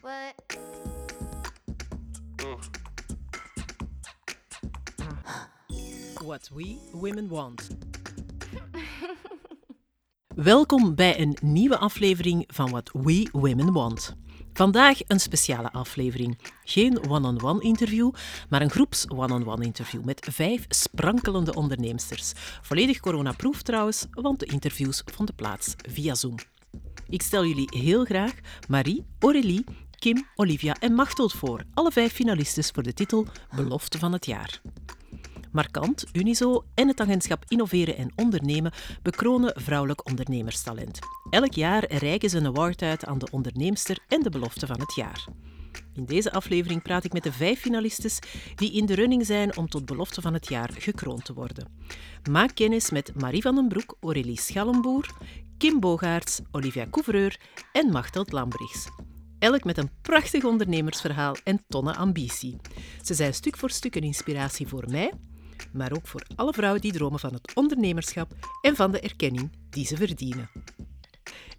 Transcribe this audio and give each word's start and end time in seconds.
What? 0.00 0.34
We 6.54 6.76
Women 6.92 7.28
Want. 7.28 7.68
Welkom 10.34 10.94
bij 10.94 11.20
een 11.20 11.36
nieuwe 11.40 11.78
aflevering 11.78 12.44
van 12.46 12.70
What 12.70 12.90
We 12.92 13.28
Women 13.32 13.72
Want. 13.72 14.16
Vandaag 14.52 14.98
een 15.06 15.20
speciale 15.20 15.72
aflevering. 15.72 16.38
Geen 16.64 17.08
one-on-one 17.08 17.62
interview, 17.62 18.10
maar 18.48 18.62
een 18.62 18.70
groeps 18.70 19.08
one-on-one 19.08 19.64
interview 19.64 20.04
met 20.04 20.28
vijf 20.30 20.64
sprankelende 20.68 21.54
onderneemsters. 21.54 22.32
Volledig 22.62 23.00
coronaproof 23.00 23.62
trouwens, 23.62 24.06
want 24.10 24.40
de 24.40 24.46
interviews 24.46 25.02
vonden 25.04 25.34
plaats 25.34 25.74
via 25.88 26.14
Zoom. 26.14 26.34
Ik 27.08 27.22
stel 27.22 27.44
jullie 27.44 27.68
heel 27.78 28.04
graag 28.04 28.34
Marie, 28.68 29.04
Aurélie, 29.18 29.64
Kim, 30.00 30.26
Olivia 30.34 30.76
en 30.78 30.92
Machteld 30.92 31.32
voor, 31.32 31.64
alle 31.74 31.90
vijf 31.90 32.12
finalistes 32.12 32.70
voor 32.70 32.82
de 32.82 32.94
titel 32.94 33.26
Belofte 33.56 33.98
van 33.98 34.12
het 34.12 34.26
jaar. 34.26 34.60
Markant, 35.52 36.04
Unizo 36.12 36.64
en 36.74 36.88
het 36.88 37.00
agentschap 37.00 37.44
Innoveren 37.48 37.96
en 37.96 38.12
Ondernemen 38.16 38.72
bekronen 39.02 39.52
vrouwelijk 39.60 40.08
ondernemerstalent. 40.08 40.98
Elk 41.30 41.52
jaar 41.52 41.92
reiken 41.92 42.30
ze 42.30 42.36
een 42.36 42.46
award 42.46 42.82
uit 42.82 43.04
aan 43.04 43.18
de 43.18 43.28
onderneemster 43.30 43.98
en 44.08 44.22
de 44.22 44.30
belofte 44.30 44.66
van 44.66 44.80
het 44.80 44.94
jaar. 44.94 45.24
In 45.92 46.04
deze 46.04 46.32
aflevering 46.32 46.82
praat 46.82 47.04
ik 47.04 47.12
met 47.12 47.22
de 47.22 47.32
vijf 47.32 47.60
finalistes 47.60 48.18
die 48.54 48.72
in 48.72 48.86
de 48.86 48.94
running 48.94 49.26
zijn 49.26 49.56
om 49.56 49.68
tot 49.68 49.86
belofte 49.86 50.20
van 50.20 50.34
het 50.34 50.48
jaar 50.48 50.70
gekroond 50.78 51.24
te 51.24 51.34
worden. 51.34 51.68
Maak 52.30 52.54
kennis 52.54 52.90
met 52.90 53.20
Marie 53.20 53.42
van 53.42 53.54
den 53.54 53.68
Broek, 53.68 53.96
Aurélie 54.00 54.40
Schallenboer, 54.40 55.10
Kim 55.58 55.80
Bogaerts, 55.80 56.40
Olivia 56.50 56.86
Couvreur 56.90 57.40
en 57.72 57.90
Machteld 57.90 58.32
Lambrichs. 58.32 58.88
Elk 59.40 59.64
met 59.64 59.78
een 59.78 59.90
prachtig 60.02 60.44
ondernemersverhaal 60.44 61.36
en 61.44 61.64
tonnen 61.68 61.96
ambitie. 61.96 62.56
Ze 63.02 63.14
zijn 63.14 63.34
stuk 63.34 63.56
voor 63.56 63.70
stuk 63.70 63.94
een 63.94 64.02
inspiratie 64.02 64.68
voor 64.68 64.84
mij, 64.88 65.12
maar 65.72 65.92
ook 65.92 66.06
voor 66.06 66.22
alle 66.36 66.52
vrouwen 66.52 66.80
die 66.80 66.92
dromen 66.92 67.18
van 67.18 67.32
het 67.32 67.54
ondernemerschap 67.54 68.32
en 68.62 68.76
van 68.76 68.90
de 68.90 69.00
erkenning 69.00 69.50
die 69.70 69.86
ze 69.86 69.96
verdienen. 69.96 70.50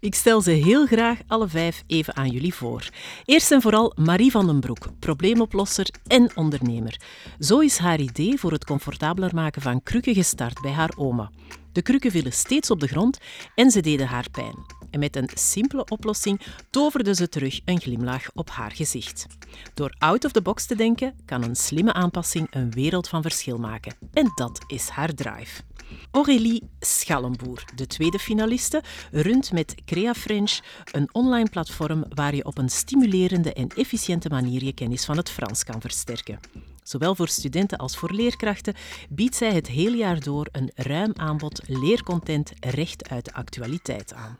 Ik 0.00 0.14
stel 0.14 0.40
ze 0.40 0.50
heel 0.50 0.86
graag 0.86 1.18
alle 1.26 1.48
vijf 1.48 1.82
even 1.86 2.16
aan 2.16 2.28
jullie 2.28 2.54
voor. 2.54 2.88
Eerst 3.24 3.50
en 3.52 3.62
vooral 3.62 3.92
Marie 3.96 4.30
van 4.30 4.46
den 4.46 4.60
Broek, 4.60 4.86
probleemoplosser 4.98 5.88
en 6.06 6.36
ondernemer. 6.36 7.00
Zo 7.38 7.58
is 7.58 7.78
haar 7.78 8.00
idee 8.00 8.38
voor 8.38 8.52
het 8.52 8.64
comfortabeler 8.64 9.34
maken 9.34 9.62
van 9.62 9.82
krukken 9.82 10.14
gestart 10.14 10.60
bij 10.60 10.72
haar 10.72 10.92
oma. 10.96 11.30
De 11.72 11.82
krukken 11.82 12.10
vielen 12.10 12.32
steeds 12.32 12.70
op 12.70 12.80
de 12.80 12.86
grond 12.86 13.18
en 13.54 13.70
ze 13.70 13.80
deden 13.80 14.06
haar 14.06 14.30
pijn. 14.30 14.56
En 14.90 14.98
met 14.98 15.16
een 15.16 15.30
simpele 15.34 15.84
oplossing 15.84 16.40
toverde 16.70 17.14
ze 17.14 17.28
terug 17.28 17.60
een 17.64 17.80
glimlach 17.80 18.30
op 18.34 18.50
haar 18.50 18.72
gezicht. 18.72 19.26
Door 19.74 19.94
out 19.98 20.24
of 20.24 20.32
the 20.32 20.42
box 20.42 20.66
te 20.66 20.76
denken, 20.76 21.14
kan 21.24 21.42
een 21.42 21.56
slimme 21.56 21.92
aanpassing 21.92 22.46
een 22.50 22.70
wereld 22.70 23.08
van 23.08 23.22
verschil 23.22 23.58
maken. 23.58 23.94
En 24.12 24.32
dat 24.34 24.64
is 24.66 24.88
haar 24.88 25.14
drive. 25.14 25.62
Aurélie 26.10 26.62
Schallenboer, 26.80 27.64
de 27.74 27.86
tweede 27.86 28.18
finaliste, 28.18 28.82
runt 29.10 29.52
met 29.52 29.74
Crea 29.84 30.14
French 30.14 30.60
een 30.92 31.08
online 31.12 31.48
platform 31.48 32.04
waar 32.08 32.34
je 32.34 32.44
op 32.44 32.58
een 32.58 32.68
stimulerende 32.68 33.52
en 33.52 33.68
efficiënte 33.68 34.28
manier 34.28 34.64
je 34.64 34.72
kennis 34.72 35.04
van 35.04 35.16
het 35.16 35.30
Frans 35.30 35.64
kan 35.64 35.80
versterken. 35.80 36.38
Zowel 36.82 37.14
voor 37.14 37.28
studenten 37.28 37.78
als 37.78 37.96
voor 37.96 38.12
leerkrachten 38.12 38.74
biedt 39.08 39.36
zij 39.36 39.52
het 39.52 39.66
hele 39.66 39.96
jaar 39.96 40.20
door 40.20 40.48
een 40.52 40.70
ruim 40.74 41.12
aanbod 41.16 41.60
leercontent 41.66 42.52
recht 42.60 43.08
uit 43.08 43.24
de 43.24 43.32
actualiteit 43.32 44.14
aan. 44.14 44.38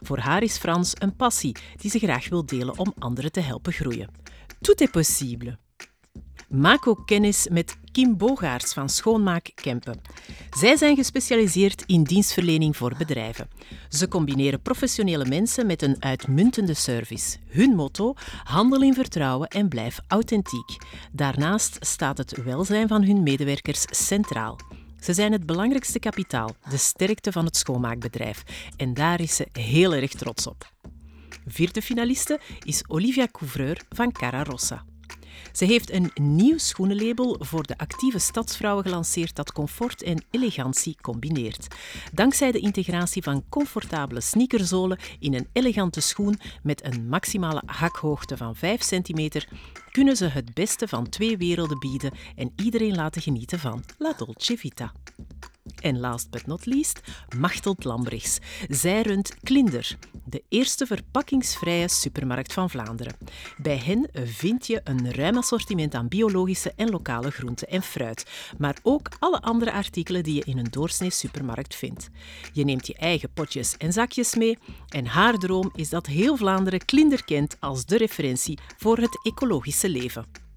Voor 0.00 0.18
haar 0.18 0.42
is 0.42 0.56
Frans 0.56 0.92
een 0.98 1.16
passie 1.16 1.56
die 1.76 1.90
ze 1.90 1.98
graag 1.98 2.28
wil 2.28 2.46
delen 2.46 2.78
om 2.78 2.94
anderen 2.98 3.32
te 3.32 3.40
helpen 3.40 3.72
groeien. 3.72 4.10
Tout 4.60 4.80
est 4.80 4.90
possible. 4.90 5.58
Maak 6.48 6.86
ook 6.86 7.06
kennis 7.06 7.48
met 7.48 7.76
Kim 7.92 8.16
Bogaerts 8.16 8.72
van 8.72 8.88
Schoonmaak 8.88 9.50
Kempen. 9.54 10.00
Zij 10.50 10.76
zijn 10.76 10.96
gespecialiseerd 10.96 11.82
in 11.86 12.02
dienstverlening 12.02 12.76
voor 12.76 12.94
bedrijven. 12.98 13.48
Ze 13.88 14.08
combineren 14.08 14.62
professionele 14.62 15.24
mensen 15.24 15.66
met 15.66 15.82
een 15.82 15.96
uitmuntende 15.98 16.74
service. 16.74 17.36
Hun 17.48 17.70
motto: 17.74 18.14
handel 18.44 18.82
in 18.82 18.94
vertrouwen 18.94 19.48
en 19.48 19.68
blijf 19.68 19.98
authentiek. 20.08 20.76
Daarnaast 21.12 21.76
staat 21.80 22.18
het 22.18 22.42
welzijn 22.42 22.88
van 22.88 23.04
hun 23.04 23.22
medewerkers 23.22 23.84
centraal. 23.90 24.58
Ze 25.00 25.12
zijn 25.12 25.32
het 25.32 25.46
belangrijkste 25.46 25.98
kapitaal, 25.98 26.50
de 26.70 26.76
sterkte 26.76 27.32
van 27.32 27.44
het 27.44 27.56
schoonmaakbedrijf. 27.56 28.42
En 28.76 28.94
daar 28.94 29.20
is 29.20 29.36
ze 29.36 29.48
heel 29.52 29.94
erg 29.94 30.10
trots 30.10 30.46
op. 30.46 30.72
Vierde 31.46 31.82
finaliste 31.82 32.40
is 32.62 32.84
Olivia 32.88 33.26
Couvreur 33.32 33.82
van 33.88 34.12
Cara 34.12 34.42
Rossa. 34.42 34.84
Ze 35.52 35.64
heeft 35.64 35.92
een 35.92 36.10
nieuw 36.14 36.58
schoenenlabel 36.58 37.36
voor 37.38 37.66
de 37.66 37.78
actieve 37.78 38.18
stadsvrouwen 38.18 38.84
gelanceerd 38.84 39.36
dat 39.36 39.52
comfort 39.52 40.02
en 40.02 40.24
elegantie 40.30 40.96
combineert. 41.00 41.66
Dankzij 42.12 42.52
de 42.52 42.58
integratie 42.58 43.22
van 43.22 43.44
comfortabele 43.48 44.20
sneakerzolen 44.20 44.98
in 45.18 45.34
een 45.34 45.48
elegante 45.52 46.00
schoen 46.00 46.38
met 46.62 46.84
een 46.84 47.08
maximale 47.08 47.62
hakhoogte 47.66 48.36
van 48.36 48.56
5 48.56 48.80
cm 48.80 49.28
kunnen 49.90 50.16
ze 50.16 50.26
het 50.26 50.54
beste 50.54 50.88
van 50.88 51.08
twee 51.08 51.36
werelden 51.36 51.78
bieden 51.78 52.12
en 52.36 52.52
iedereen 52.56 52.94
laten 52.94 53.22
genieten 53.22 53.58
van 53.58 53.84
La 53.98 54.12
Dolce 54.12 54.56
Vita. 54.56 54.92
En 55.80 56.00
last 56.00 56.30
but 56.30 56.46
not 56.46 56.66
least, 56.66 57.00
Machteld 57.38 57.84
Lambrichs. 57.84 58.38
Zij 58.68 59.02
runt 59.02 59.34
Klinder, 59.42 59.96
de 60.24 60.42
eerste 60.48 60.86
verpakkingsvrije 60.86 61.88
supermarkt 61.88 62.52
van 62.52 62.70
Vlaanderen. 62.70 63.16
Bij 63.56 63.76
hen 63.76 64.08
vind 64.12 64.66
je 64.66 64.80
een 64.84 65.14
ruim 65.14 65.36
assortiment 65.36 65.94
aan 65.94 66.08
biologische 66.08 66.72
en 66.76 66.90
lokale 66.90 67.30
groenten 67.30 67.68
en 67.68 67.82
fruit, 67.82 68.26
maar 68.58 68.76
ook 68.82 69.08
alle 69.18 69.40
andere 69.40 69.72
artikelen 69.72 70.22
die 70.22 70.34
je 70.34 70.44
in 70.44 70.58
een 70.58 70.70
doorsnee 70.70 71.10
supermarkt 71.10 71.74
vindt. 71.74 72.08
Je 72.52 72.64
neemt 72.64 72.86
je 72.86 72.94
eigen 72.94 73.32
potjes 73.32 73.76
en 73.76 73.92
zakjes 73.92 74.34
mee 74.34 74.58
en 74.88 75.06
haar 75.06 75.34
droom 75.34 75.70
is 75.74 75.88
dat 75.88 76.06
heel 76.06 76.36
Vlaanderen 76.36 76.84
Klinder 76.84 77.24
kent 77.24 77.56
als 77.60 77.84
de 77.84 77.96
referentie 77.96 78.58
voor 78.78 78.98
het 78.98 79.20
ecologische 79.22 79.88
leven. 79.88 80.48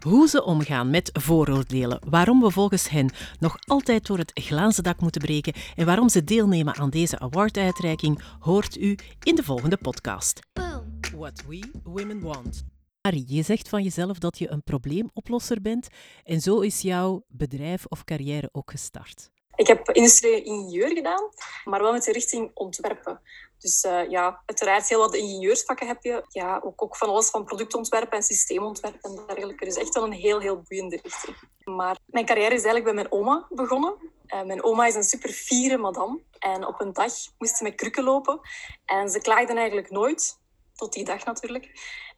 Hoe 0.00 0.28
ze 0.28 0.44
omgaan 0.44 0.90
met 0.90 1.10
vooroordelen, 1.12 2.00
waarom 2.08 2.40
we 2.40 2.50
volgens 2.50 2.88
hen 2.88 3.10
nog 3.38 3.56
altijd 3.66 4.06
door 4.06 4.18
het 4.18 4.30
glazen 4.34 4.82
dak 4.82 5.00
moeten 5.00 5.20
breken 5.20 5.52
en 5.76 5.86
waarom 5.86 6.08
ze 6.08 6.24
deelnemen 6.24 6.74
aan 6.74 6.90
deze 6.90 7.18
awarduitreiking, 7.18 8.22
hoort 8.38 8.76
u 8.76 8.98
in 9.22 9.34
de 9.34 9.42
volgende 9.42 9.76
podcast. 9.76 10.40
Boom. 10.52 11.00
What 11.16 11.42
We 11.46 11.70
Women 11.82 12.20
Want. 12.20 12.64
Marie, 13.02 13.24
je 13.26 13.42
zegt 13.42 13.68
van 13.68 13.82
jezelf 13.82 14.18
dat 14.18 14.38
je 14.38 14.50
een 14.50 14.62
probleemoplosser 14.62 15.60
bent 15.60 15.88
en 16.24 16.40
zo 16.40 16.60
is 16.60 16.80
jouw 16.80 17.24
bedrijf 17.28 17.86
of 17.86 18.04
carrière 18.04 18.48
ook 18.52 18.70
gestart. 18.70 19.31
Ik 19.54 19.66
heb 19.66 19.90
industrieel 19.90 20.42
ingenieur 20.42 20.88
gedaan, 20.88 21.28
maar 21.64 21.82
wel 21.82 21.92
met 21.92 22.04
de 22.04 22.12
richting 22.12 22.50
ontwerpen. 22.54 23.20
Dus 23.58 23.84
uh, 23.84 24.10
ja, 24.10 24.42
uiteraard 24.46 24.88
heel 24.88 24.98
wat 24.98 25.14
ingenieursvakken 25.14 25.86
heb 25.86 26.02
je. 26.02 26.24
Ja, 26.28 26.60
ook, 26.64 26.82
ook 26.82 26.96
van 26.96 27.08
alles 27.08 27.30
van 27.30 27.44
productontwerpen 27.44 28.16
en 28.16 28.22
systeemontwerpen 28.22 29.10
en 29.10 29.26
dergelijke. 29.26 29.64
Dus 29.64 29.76
echt 29.76 29.94
wel 29.94 30.04
een 30.04 30.12
heel, 30.12 30.40
heel 30.40 30.62
boeiende 30.68 30.98
richting. 31.02 31.36
Maar 31.64 31.96
mijn 32.06 32.26
carrière 32.26 32.54
is 32.54 32.64
eigenlijk 32.64 32.84
bij 32.84 32.94
mijn 32.94 33.12
oma 33.12 33.46
begonnen. 33.50 33.94
Uh, 34.26 34.42
mijn 34.42 34.64
oma 34.64 34.86
is 34.86 34.94
een 34.94 35.04
super 35.04 35.30
fiere 35.30 35.76
madame. 35.76 36.20
En 36.38 36.66
op 36.66 36.80
een 36.80 36.92
dag 36.92 37.12
moest 37.38 37.56
ze 37.56 37.62
met 37.62 37.74
krukken 37.74 38.04
lopen. 38.04 38.40
En 38.84 39.08
ze 39.08 39.20
klaagde 39.20 39.54
eigenlijk 39.54 39.90
nooit. 39.90 40.38
Tot 40.74 40.92
die 40.92 41.04
dag 41.04 41.24
natuurlijk. 41.24 41.70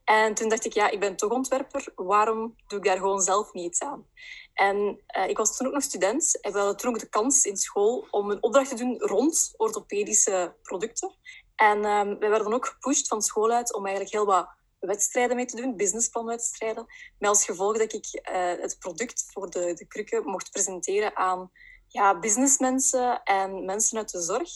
En 0.05 0.35
toen 0.35 0.49
dacht 0.49 0.65
ik, 0.65 0.73
ja, 0.73 0.91
ik 0.91 1.01
ben 1.01 1.17
toch 1.17 1.31
ontwerper. 1.31 1.93
Waarom 1.95 2.55
doe 2.67 2.79
ik 2.79 2.85
daar 2.85 2.97
gewoon 2.97 3.21
zelf 3.21 3.53
niet 3.53 3.65
iets 3.65 3.81
aan? 3.81 4.07
En 4.55 5.01
uh, 5.17 5.29
ik 5.29 5.37
was 5.37 5.57
toen 5.57 5.67
ook 5.67 5.73
nog 5.73 5.83
student. 5.83 6.41
En 6.41 6.53
we 6.53 6.59
hadden 6.59 6.77
toen 6.77 6.91
ook 6.91 7.01
de 7.01 7.09
kans 7.09 7.45
in 7.45 7.57
school 7.57 8.07
om 8.11 8.31
een 8.31 8.43
opdracht 8.43 8.69
te 8.69 8.75
doen 8.75 8.99
rond 8.99 9.55
orthopedische 9.57 10.55
producten. 10.63 11.15
En 11.55 11.85
um, 11.85 12.19
wij 12.19 12.31
werden 12.31 12.53
ook 12.53 12.67
gepusht 12.67 13.09
van 13.09 13.23
school 13.23 13.51
uit 13.51 13.75
om 13.75 13.87
eigenlijk 13.87 14.15
heel 14.15 14.27
wat 14.27 14.49
wedstrijden 14.79 15.37
mee 15.37 15.47
te 15.47 15.57
doen, 15.57 15.77
businessplanwedstrijden. 15.77 16.87
Met 17.19 17.29
als 17.29 17.45
gevolg 17.45 17.79
dat 17.79 17.93
ik 17.93 18.07
uh, 18.13 18.63
het 18.63 18.77
product 18.79 19.25
voor 19.33 19.51
de, 19.51 19.75
de 19.75 19.87
krukken 19.87 20.25
mocht 20.25 20.51
presenteren 20.51 21.17
aan 21.17 21.51
ja, 21.89 22.19
businessmensen 22.19 23.23
en 23.23 23.65
mensen 23.65 23.99
uit 23.99 24.11
de 24.11 24.23
zorg. 24.23 24.51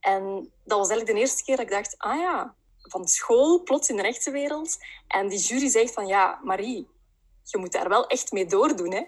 En 0.00 0.52
dat 0.64 0.78
was 0.78 0.88
eigenlijk 0.88 1.06
de 1.06 1.20
eerste 1.20 1.44
keer 1.44 1.56
dat 1.56 1.64
ik 1.64 1.72
dacht, 1.72 1.94
ah 1.98 2.20
ja, 2.20 2.54
van 2.78 3.08
school, 3.08 3.62
plots 3.62 3.88
in 3.88 3.96
de 3.96 4.02
rechte 4.02 4.30
wereld. 4.30 4.76
En 5.08 5.28
die 5.28 5.38
jury 5.38 5.68
zegt 5.68 5.92
van, 5.92 6.06
ja, 6.06 6.40
Marie, 6.42 6.88
je 7.44 7.58
moet 7.58 7.72
daar 7.72 7.88
wel 7.88 8.06
echt 8.06 8.32
mee 8.32 8.46
doordoen. 8.46 8.92
Hè? 8.92 9.00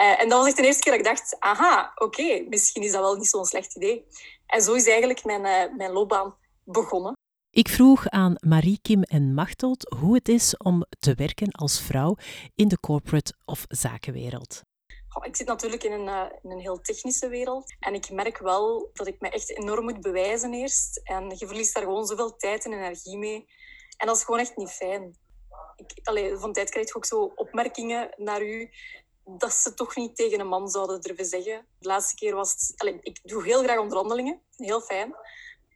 Uh, 0.00 0.22
en 0.22 0.28
dat 0.28 0.38
was 0.38 0.46
echt 0.46 0.56
de 0.56 0.62
eerste 0.62 0.82
keer 0.82 0.92
dat 0.92 1.00
ik 1.00 1.06
dacht, 1.06 1.36
aha, 1.38 1.92
oké, 1.94 2.04
okay, 2.04 2.46
misschien 2.48 2.82
is 2.82 2.92
dat 2.92 3.00
wel 3.00 3.16
niet 3.16 3.26
zo'n 3.26 3.44
slecht 3.44 3.76
idee. 3.76 4.06
En 4.46 4.62
zo 4.62 4.74
is 4.74 4.86
eigenlijk 4.86 5.24
mijn, 5.24 5.44
uh, 5.44 5.76
mijn 5.76 5.92
loopbaan 5.92 6.36
begonnen. 6.64 7.12
Ik 7.50 7.68
vroeg 7.68 8.08
aan 8.08 8.34
Marie, 8.40 8.78
Kim 8.82 9.02
en 9.02 9.34
Machteld 9.34 9.94
hoe 9.98 10.14
het 10.14 10.28
is 10.28 10.56
om 10.56 10.84
te 10.98 11.14
werken 11.14 11.50
als 11.50 11.80
vrouw 11.80 12.16
in 12.54 12.68
de 12.68 12.80
corporate 12.80 13.34
of 13.44 13.64
zakenwereld. 13.68 14.62
Oh, 15.14 15.26
ik 15.26 15.36
zit 15.36 15.46
natuurlijk 15.46 15.84
in 15.84 15.92
een, 15.92 16.06
uh, 16.06 16.24
in 16.42 16.50
een 16.50 16.60
heel 16.60 16.80
technische 16.80 17.28
wereld. 17.28 17.76
En 17.78 17.94
ik 17.94 18.10
merk 18.10 18.38
wel 18.38 18.90
dat 18.92 19.06
ik 19.06 19.20
me 19.20 19.28
echt 19.28 19.50
enorm 19.50 19.84
moet 19.84 20.00
bewijzen 20.00 20.54
eerst. 20.54 21.00
En 21.04 21.34
je 21.36 21.46
verliest 21.46 21.74
daar 21.74 21.82
gewoon 21.82 22.06
zoveel 22.06 22.36
tijd 22.36 22.64
en 22.64 22.72
energie 22.72 23.18
mee. 23.18 23.46
En 23.96 24.06
dat 24.06 24.16
is 24.16 24.24
gewoon 24.24 24.40
echt 24.40 24.56
niet 24.56 24.70
fijn. 24.70 25.16
Ik, 25.76 26.38
van 26.38 26.52
tijd 26.52 26.70
krijg 26.70 26.88
je 26.88 26.94
ook 26.94 27.04
zo 27.04 27.32
opmerkingen 27.34 28.14
naar 28.16 28.42
u 28.42 28.70
dat 29.24 29.52
ze 29.52 29.74
toch 29.74 29.96
niet 29.96 30.16
tegen 30.16 30.40
een 30.40 30.46
man 30.46 30.68
zouden 30.68 31.00
durven 31.00 31.24
zeggen. 31.24 31.66
De 31.78 31.88
laatste 31.88 32.14
keer 32.14 32.34
was 32.34 32.52
het... 32.52 32.94
Ik 33.00 33.20
doe 33.22 33.44
heel 33.44 33.62
graag 33.62 33.78
onderhandelingen. 33.78 34.42
Heel 34.56 34.80
fijn. 34.80 35.14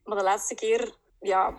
Maar 0.04 0.18
de 0.18 0.24
laatste 0.24 0.54
keer 0.54 0.98
ja, 1.20 1.58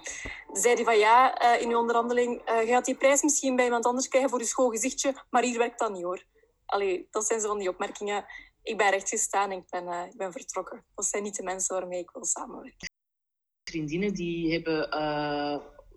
zei 0.53 0.75
hij 0.75 0.83
van 0.83 0.97
ja, 0.97 1.43
uh, 1.55 1.61
in 1.61 1.69
uw 1.69 1.77
onderhandeling, 1.77 2.49
uh, 2.49 2.61
je 2.61 2.67
gaat 2.67 2.85
die 2.85 2.95
prijs 2.95 3.21
misschien 3.21 3.55
bij 3.55 3.65
iemand 3.65 3.85
anders 3.85 4.07
krijgen 4.07 4.29
voor 4.29 4.39
je 4.39 4.45
schoon 4.45 4.71
gezichtje, 4.71 5.15
maar 5.29 5.43
hier 5.43 5.57
werkt 5.57 5.79
dat 5.79 5.91
niet 5.91 6.03
hoor. 6.03 6.23
Allee, 6.65 7.07
dat 7.11 7.25
zijn 7.25 7.41
zo 7.41 7.47
van 7.47 7.59
die 7.59 7.69
opmerkingen. 7.69 8.25
Ik 8.63 8.77
ben 8.77 8.89
recht 8.89 9.09
gestaan 9.09 9.51
en 9.51 9.57
ik 9.57 9.69
ben, 9.69 9.83
uh, 9.83 10.05
ik 10.05 10.17
ben 10.17 10.31
vertrokken. 10.31 10.85
Dat 10.95 11.05
zijn 11.05 11.23
niet 11.23 11.35
de 11.35 11.43
mensen 11.43 11.75
waarmee 11.75 11.99
ik 11.99 12.09
wil 12.11 12.25
samenwerken. 12.25 12.87
Vriendinnen 13.63 14.13
die 14.13 14.51
hebben 14.53 14.89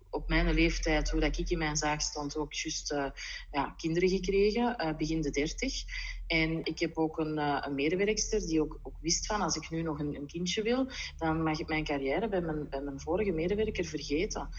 op 0.09 0.29
mijn 0.29 0.53
leeftijd, 0.53 1.09
hoe 1.09 1.19
dat 1.19 1.37
ik 1.37 1.49
in 1.49 1.57
mijn 1.57 1.75
zaak 1.75 2.01
stond, 2.01 2.37
ook 2.37 2.53
juist 2.53 2.91
uh, 2.91 3.05
ja, 3.51 3.73
kinderen 3.77 4.09
gekregen, 4.09 4.75
uh, 4.77 4.97
begin 4.97 5.21
de 5.21 5.29
dertig. 5.29 5.83
En 6.27 6.65
ik 6.65 6.79
heb 6.79 6.97
ook 6.97 7.17
een, 7.17 7.37
uh, 7.37 7.57
een 7.61 7.75
medewerkster 7.75 8.47
die 8.47 8.61
ook, 8.61 8.79
ook, 8.83 8.95
wist 9.01 9.25
van, 9.25 9.41
als 9.41 9.55
ik 9.55 9.69
nu 9.69 9.81
nog 9.81 9.99
een, 9.99 10.15
een, 10.15 10.27
kindje 10.27 10.61
wil, 10.61 10.87
dan 11.17 11.43
mag 11.43 11.59
ik 11.59 11.67
mijn 11.67 11.83
carrière 11.83 12.29
bij 12.29 12.41
mijn, 12.41 12.69
bij 12.69 12.81
mijn 12.81 12.99
vorige 12.99 13.31
medewerker 13.31 13.85
vergeten. 13.85 14.49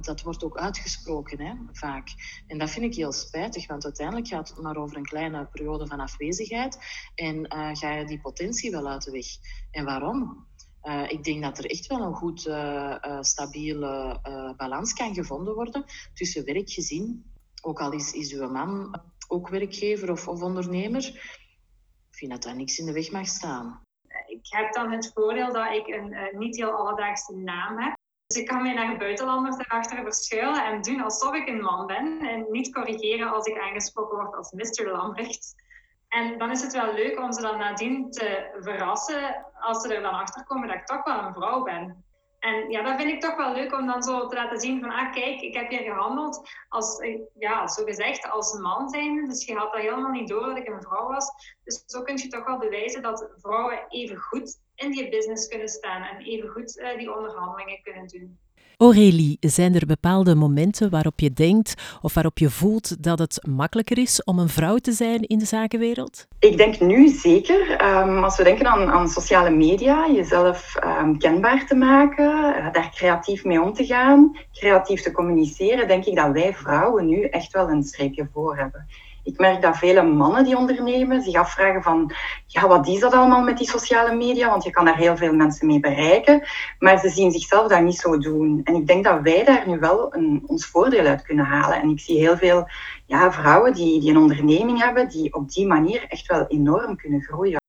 dat 0.00 0.22
wordt 0.22 0.44
ook 0.44 0.58
uitgesproken, 0.58 1.40
hè, 1.40 1.54
vaak. 1.72 2.08
En 2.46 2.58
dat 2.58 2.70
vind 2.70 2.84
ik 2.84 2.94
heel 2.94 3.12
spijtig, 3.12 3.66
want 3.66 3.84
uiteindelijk 3.84 4.28
gaat 4.28 4.48
het 4.48 4.62
maar 4.62 4.76
over 4.76 4.96
een 4.96 5.06
kleine 5.06 5.46
periode 5.46 5.86
van 5.86 6.00
afwezigheid 6.00 6.78
en 7.14 7.46
ga 7.76 7.92
je 7.92 8.04
die 8.04 8.20
potentie 8.20 8.70
wel 8.70 8.88
uit 8.88 9.04
de 9.04 9.10
weg. 9.10 9.26
En 9.70 9.84
waarom? 9.84 10.46
Uh, 10.82 11.10
ik 11.10 11.24
denk 11.24 11.42
dat 11.42 11.58
er 11.58 11.64
echt 11.64 11.86
wel 11.86 12.00
een 12.00 12.14
goed, 12.14 12.46
uh, 12.46 12.96
uh, 13.06 13.22
stabiele 13.22 14.20
balans 14.56 14.92
kan 14.92 15.14
gevonden 15.14 15.54
worden 15.54 15.84
tussen 16.14 16.44
werkgezin, 16.44 17.32
ook 17.62 17.80
al 17.80 17.92
is, 17.92 18.12
is 18.12 18.32
uw 18.32 18.48
man 18.48 19.00
ook 19.28 19.48
werkgever 19.48 20.10
of, 20.10 20.28
of 20.28 20.42
ondernemer. 20.42 21.04
Ik 22.10 22.16
vind 22.16 22.30
dat 22.30 22.42
daar 22.42 22.56
niks 22.56 22.78
in 22.78 22.86
de 22.86 22.92
weg 22.92 23.10
mag 23.10 23.26
staan. 23.26 23.82
Ik 24.26 24.46
heb 24.48 24.72
dan 24.72 24.92
het 24.92 25.10
voordeel 25.14 25.52
dat 25.52 25.72
ik 25.72 25.86
een 25.86 26.38
niet 26.38 26.56
heel 26.56 26.70
alledaagse 26.70 27.36
naam 27.36 27.78
heb. 27.78 27.96
Dus 28.28 28.36
ik 28.36 28.46
kan 28.46 28.62
mij 28.62 28.74
naar 28.74 28.98
buitenlanders 28.98 29.56
daarachter 29.56 30.02
verschuilen 30.02 30.64
en 30.64 30.82
doen 30.82 31.00
alsof 31.00 31.34
ik 31.34 31.48
een 31.48 31.60
man 31.60 31.86
ben 31.86 32.18
en 32.20 32.46
niet 32.50 32.72
corrigeren 32.72 33.32
als 33.32 33.46
ik 33.46 33.58
aangesproken 33.58 34.16
word 34.16 34.34
als 34.34 34.52
Mr. 34.52 34.90
Lambrecht. 34.90 35.54
En 36.08 36.38
dan 36.38 36.50
is 36.50 36.62
het 36.62 36.72
wel 36.72 36.92
leuk 36.92 37.18
om 37.18 37.32
ze 37.32 37.40
dan 37.40 37.58
nadien 37.58 38.10
te 38.10 38.56
verrassen 38.60 39.46
als 39.60 39.82
ze 39.82 39.94
er 39.94 40.02
dan 40.02 40.12
achter 40.12 40.44
komen 40.44 40.68
dat 40.68 40.76
ik 40.76 40.86
toch 40.86 41.04
wel 41.04 41.18
een 41.18 41.34
vrouw 41.34 41.62
ben. 41.62 42.04
En 42.38 42.70
ja, 42.70 42.82
dat 42.82 42.96
vind 42.96 43.10
ik 43.10 43.20
toch 43.20 43.36
wel 43.36 43.52
leuk 43.52 43.72
om 43.72 43.86
dan 43.86 44.02
zo 44.02 44.26
te 44.26 44.34
laten 44.34 44.60
zien 44.60 44.80
van, 44.80 44.90
ah 44.90 45.12
kijk, 45.12 45.40
ik 45.40 45.54
heb 45.54 45.70
hier 45.70 45.82
gehandeld 45.82 46.50
als, 46.68 47.02
ja, 47.38 47.66
zo 47.66 47.84
gezegd, 47.84 48.30
als 48.30 48.52
man 48.52 48.88
zijn. 48.88 49.28
Dus 49.28 49.44
je 49.44 49.54
had 49.54 49.72
dat 49.72 49.80
helemaal 49.80 50.10
niet 50.10 50.28
door 50.28 50.46
dat 50.46 50.56
ik 50.56 50.68
een 50.68 50.82
vrouw 50.82 51.08
was. 51.08 51.30
Dus 51.64 51.82
zo 51.86 52.02
kun 52.02 52.16
je 52.16 52.28
toch 52.28 52.46
wel 52.46 52.58
bewijzen 52.58 53.02
dat 53.02 53.30
vrouwen 53.36 53.84
even 53.88 54.16
goed 54.16 54.60
in 54.74 54.90
die 54.90 55.08
business 55.08 55.48
kunnen 55.48 55.68
staan 55.68 56.02
en 56.02 56.16
even 56.18 56.48
goed 56.48 56.76
uh, 56.76 56.96
die 56.96 57.14
onderhandelingen 57.16 57.82
kunnen 57.82 58.06
doen. 58.06 58.38
Aurélie, 58.80 59.36
zijn 59.40 59.74
er 59.74 59.86
bepaalde 59.86 60.34
momenten 60.34 60.90
waarop 60.90 61.20
je 61.20 61.32
denkt 61.32 61.98
of 62.02 62.14
waarop 62.14 62.38
je 62.38 62.50
voelt 62.50 63.02
dat 63.02 63.18
het 63.18 63.46
makkelijker 63.48 63.98
is 63.98 64.24
om 64.24 64.38
een 64.38 64.48
vrouw 64.48 64.76
te 64.76 64.92
zijn 64.92 65.22
in 65.22 65.38
de 65.38 65.44
zakenwereld? 65.44 66.26
Ik 66.38 66.56
denk 66.56 66.80
nu 66.80 67.08
zeker. 67.08 67.70
Um, 67.70 68.24
als 68.24 68.36
we 68.36 68.44
denken 68.44 68.66
aan, 68.66 68.90
aan, 68.90 69.08
sociale 69.08 69.50
media, 69.50 70.10
jezelf 70.10 70.74
um, 71.00 71.18
kenbaar 71.18 71.66
te 71.66 71.74
maken, 71.74 72.24
uh, 72.24 72.72
daar 72.72 72.90
creatief 72.94 73.44
mee 73.44 73.62
om 73.62 73.72
te 73.72 73.86
gaan, 73.86 74.38
creatief 74.52 75.02
te 75.02 75.12
communiceren, 75.12 75.88
denk 75.88 76.04
ik 76.04 76.16
dat 76.16 76.32
wij 76.32 76.54
vrouwen 76.54 77.06
nu 77.06 77.24
echt 77.24 77.52
wel 77.52 77.70
een 77.70 77.82
streepje 77.82 78.28
voor 78.32 78.56
hebben. 78.56 78.86
Ik 79.28 79.38
merk 79.38 79.62
dat 79.62 79.76
vele 79.76 80.02
mannen 80.02 80.44
die 80.44 80.56
ondernemen 80.56 81.22
zich 81.22 81.34
afvragen 81.34 81.82
van, 81.82 82.12
ja, 82.46 82.66
wat 82.68 82.88
is 82.88 83.00
dat 83.00 83.12
allemaal 83.12 83.42
met 83.42 83.58
die 83.58 83.68
sociale 83.68 84.14
media? 84.14 84.48
Want 84.50 84.64
je 84.64 84.70
kan 84.70 84.84
daar 84.84 84.96
heel 84.96 85.16
veel 85.16 85.32
mensen 85.32 85.66
mee 85.66 85.80
bereiken, 85.80 86.46
maar 86.78 86.98
ze 86.98 87.08
zien 87.08 87.30
zichzelf 87.32 87.68
daar 87.68 87.82
niet 87.82 87.98
zo 87.98 88.18
doen. 88.18 88.60
En 88.64 88.74
ik 88.74 88.86
denk 88.86 89.04
dat 89.04 89.20
wij 89.20 89.44
daar 89.44 89.68
nu 89.68 89.78
wel 89.78 90.14
een, 90.14 90.42
ons 90.46 90.66
voordeel 90.66 91.06
uit 91.06 91.22
kunnen 91.22 91.44
halen. 91.44 91.80
En 91.80 91.88
ik 91.88 92.00
zie 92.00 92.18
heel 92.18 92.36
veel 92.36 92.68
ja, 93.06 93.32
vrouwen 93.32 93.72
die, 93.72 94.00
die 94.00 94.10
een 94.10 94.16
onderneming 94.16 94.82
hebben, 94.82 95.08
die 95.08 95.34
op 95.34 95.50
die 95.50 95.66
manier 95.66 96.06
echt 96.08 96.26
wel 96.26 96.46
enorm 96.46 96.96
kunnen 96.96 97.22
groeien. 97.22 97.60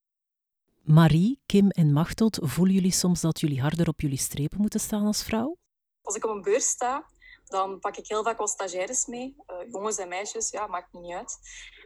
Marie, 0.82 1.40
Kim 1.46 1.70
en 1.70 1.94
Machteld, 1.94 2.40
voelen 2.42 2.76
jullie 2.76 2.92
soms 2.92 3.22
dat 3.22 3.40
jullie 3.40 3.62
harder 3.62 3.88
op 3.88 4.02
jullie 4.02 4.18
strepen 4.18 4.62
moeten 4.62 4.80
staan 4.80 5.06
als 5.06 5.24
vrouw? 5.24 5.58
Als 6.02 6.16
ik 6.16 6.26
op 6.26 6.36
een 6.36 6.42
beurs 6.42 6.68
sta, 6.68 7.06
dan 7.50 7.80
pak 7.80 7.98
ik 7.98 8.08
heel 8.08 8.24
vaak 8.24 8.38
wel 8.38 8.48
stagiaires 8.48 9.06
mee. 9.06 9.36
Uh, 9.48 9.72
jongens 9.72 9.98
en 9.98 10.08
meisjes, 10.08 10.50
ja, 10.50 10.68
maakt 10.68 10.94
niet 10.94 11.14
uit. 11.14 11.38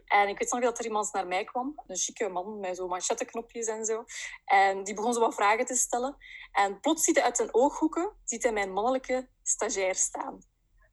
En 0.05 0.27
ik 0.27 0.39
weet 0.39 0.51
nog 0.51 0.61
dat 0.61 0.79
er 0.79 0.85
iemand 0.85 1.13
naar 1.13 1.27
mij 1.27 1.43
kwam. 1.43 1.81
Een 1.87 1.97
chique 1.97 2.29
man 2.29 2.59
met 2.59 2.75
zo 2.75 2.87
manchetteknopjes 2.87 3.67
en 3.67 3.85
zo. 3.85 4.03
En 4.45 4.83
die 4.83 4.93
begon 4.93 5.13
zo 5.13 5.19
wat 5.19 5.35
vragen 5.35 5.65
te 5.65 5.75
stellen. 5.75 6.17
En 6.51 6.79
plots 6.79 7.03
ziet 7.03 7.15
hij 7.15 7.23
uit 7.23 7.37
zijn 7.37 7.53
ooghoeken 7.53 8.15
ziet 8.23 8.43
hij 8.43 8.51
mijn 8.51 8.73
mannelijke 8.73 9.29
stagiair 9.43 9.95
staan. 9.95 10.33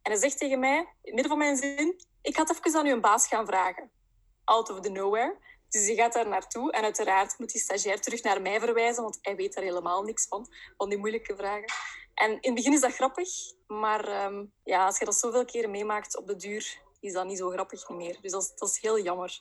En 0.03 0.13
hij 0.13 0.21
zegt 0.21 0.39
tegen 0.39 0.59
mij, 0.59 0.79
in 0.79 0.87
het 1.03 1.15
midden 1.15 1.29
van 1.29 1.39
mijn 1.39 1.57
zin, 1.57 2.01
ik 2.23 2.37
het 2.37 2.61
even 2.65 2.81
aan 2.81 2.87
uw 2.87 3.01
baas 3.01 3.27
gaan 3.27 3.47
vragen. 3.47 3.91
Out 4.45 4.71
of 4.71 4.81
the 4.81 4.91
nowhere. 4.91 5.39
Dus 5.69 5.87
hij 5.87 5.95
gaat 5.95 6.13
daar 6.13 6.29
naartoe 6.29 6.73
en 6.73 6.83
uiteraard 6.83 7.39
moet 7.39 7.53
die 7.53 7.61
stagiair 7.61 8.01
terug 8.01 8.23
naar 8.23 8.43
mij 8.43 8.61
verwijzen, 8.61 9.03
want 9.03 9.19
hij 9.21 9.37
weet 9.37 9.55
daar 9.55 9.65
helemaal 9.65 10.03
niks 10.03 10.27
van, 10.29 10.47
van 10.77 10.89
die 10.89 10.99
moeilijke 10.99 11.37
vragen. 11.37 11.73
En 12.21 12.31
in 12.31 12.39
het 12.41 12.55
begin 12.55 12.73
is 12.73 12.81
dat 12.81 12.95
grappig, 12.95 13.29
maar 13.67 14.25
um, 14.25 14.53
ja, 14.65 14.87
als 14.87 14.99
je 14.99 15.05
dat 15.05 15.15
zoveel 15.15 15.45
keren 15.45 15.71
meemaakt 15.71 16.17
op 16.17 16.27
de 16.27 16.37
duur, 16.37 16.81
is 17.01 17.13
dat 17.13 17.27
niet 17.27 17.39
zo 17.39 17.51
grappig 17.51 17.89
meer. 17.89 18.19
Dus 18.21 18.33
dat 18.33 18.69
is, 18.69 18.79
heel 18.81 19.01
jammer. 19.03 19.41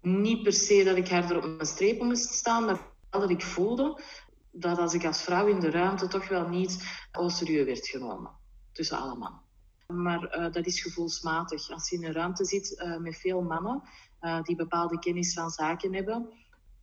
Niet 0.00 0.42
per 0.42 0.52
se 0.52 0.84
dat 0.84 0.96
ik 0.96 1.08
harder 1.08 1.36
op 1.36 1.42
mijn 1.42 1.66
strepen 1.66 2.06
moest 2.06 2.32
staan, 2.32 2.64
maar 2.64 2.80
dat 3.10 3.30
ik 3.30 3.42
voelde 3.42 4.02
dat 4.50 4.78
als 4.78 4.94
ik 4.94 5.04
als 5.04 5.22
vrouw 5.22 5.46
in 5.46 5.60
de 5.60 5.70
ruimte 5.70 6.08
toch 6.08 6.28
wel 6.28 6.48
niet 6.48 7.06
au 7.12 7.30
serieus 7.30 7.64
werd 7.66 7.86
genomen. 7.86 8.30
Tussen 8.72 8.98
alle 8.98 9.16
mannen. 9.16 9.40
Maar 9.86 10.38
uh, 10.38 10.52
dat 10.52 10.66
is 10.66 10.80
gevoelsmatig. 10.80 11.70
Als 11.70 11.90
je 11.90 11.96
in 11.96 12.04
een 12.04 12.12
ruimte 12.12 12.44
zit 12.44 12.70
uh, 12.70 12.96
met 12.96 13.16
veel 13.16 13.42
mannen 13.42 13.82
uh, 14.20 14.42
die 14.42 14.56
bepaalde 14.56 14.98
kennis 14.98 15.32
van 15.32 15.50
zaken 15.50 15.94
hebben 15.94 16.28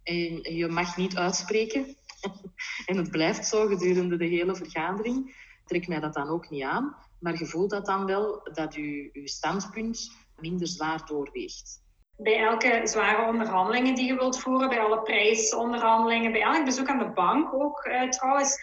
en 0.03 0.55
je 0.55 0.67
mag 0.67 0.97
niet 0.97 1.15
uitspreken, 1.15 1.97
en 2.85 2.97
het 2.97 3.11
blijft 3.11 3.47
zo 3.47 3.67
gedurende 3.67 4.17
de 4.17 4.25
hele 4.25 4.55
vergadering, 4.55 5.35
trek 5.65 5.87
mij 5.87 5.99
dat 5.99 6.13
dan 6.13 6.27
ook 6.27 6.49
niet 6.49 6.63
aan. 6.63 6.95
Maar 7.19 7.37
je 7.37 7.45
voelt 7.45 7.69
dat 7.69 7.85
dan 7.85 8.05
wel 8.05 8.49
dat 8.53 8.75
je, 8.75 9.09
je 9.13 9.29
standpunt 9.29 10.11
minder 10.37 10.67
zwaar 10.67 11.05
doorweegt. 11.05 11.81
Bij 12.17 12.39
elke 12.39 12.81
zware 12.83 13.27
onderhandelingen 13.27 13.95
die 13.95 14.05
je 14.05 14.15
wilt 14.15 14.39
voeren, 14.39 14.69
bij 14.69 14.79
alle 14.79 15.01
prijsonderhandelingen, 15.01 16.31
bij 16.31 16.41
elk 16.41 16.65
bezoek 16.65 16.87
aan 16.87 16.99
de 16.99 17.11
bank 17.13 17.53
ook 17.53 17.83
eh, 17.83 18.09
trouwens, 18.09 18.57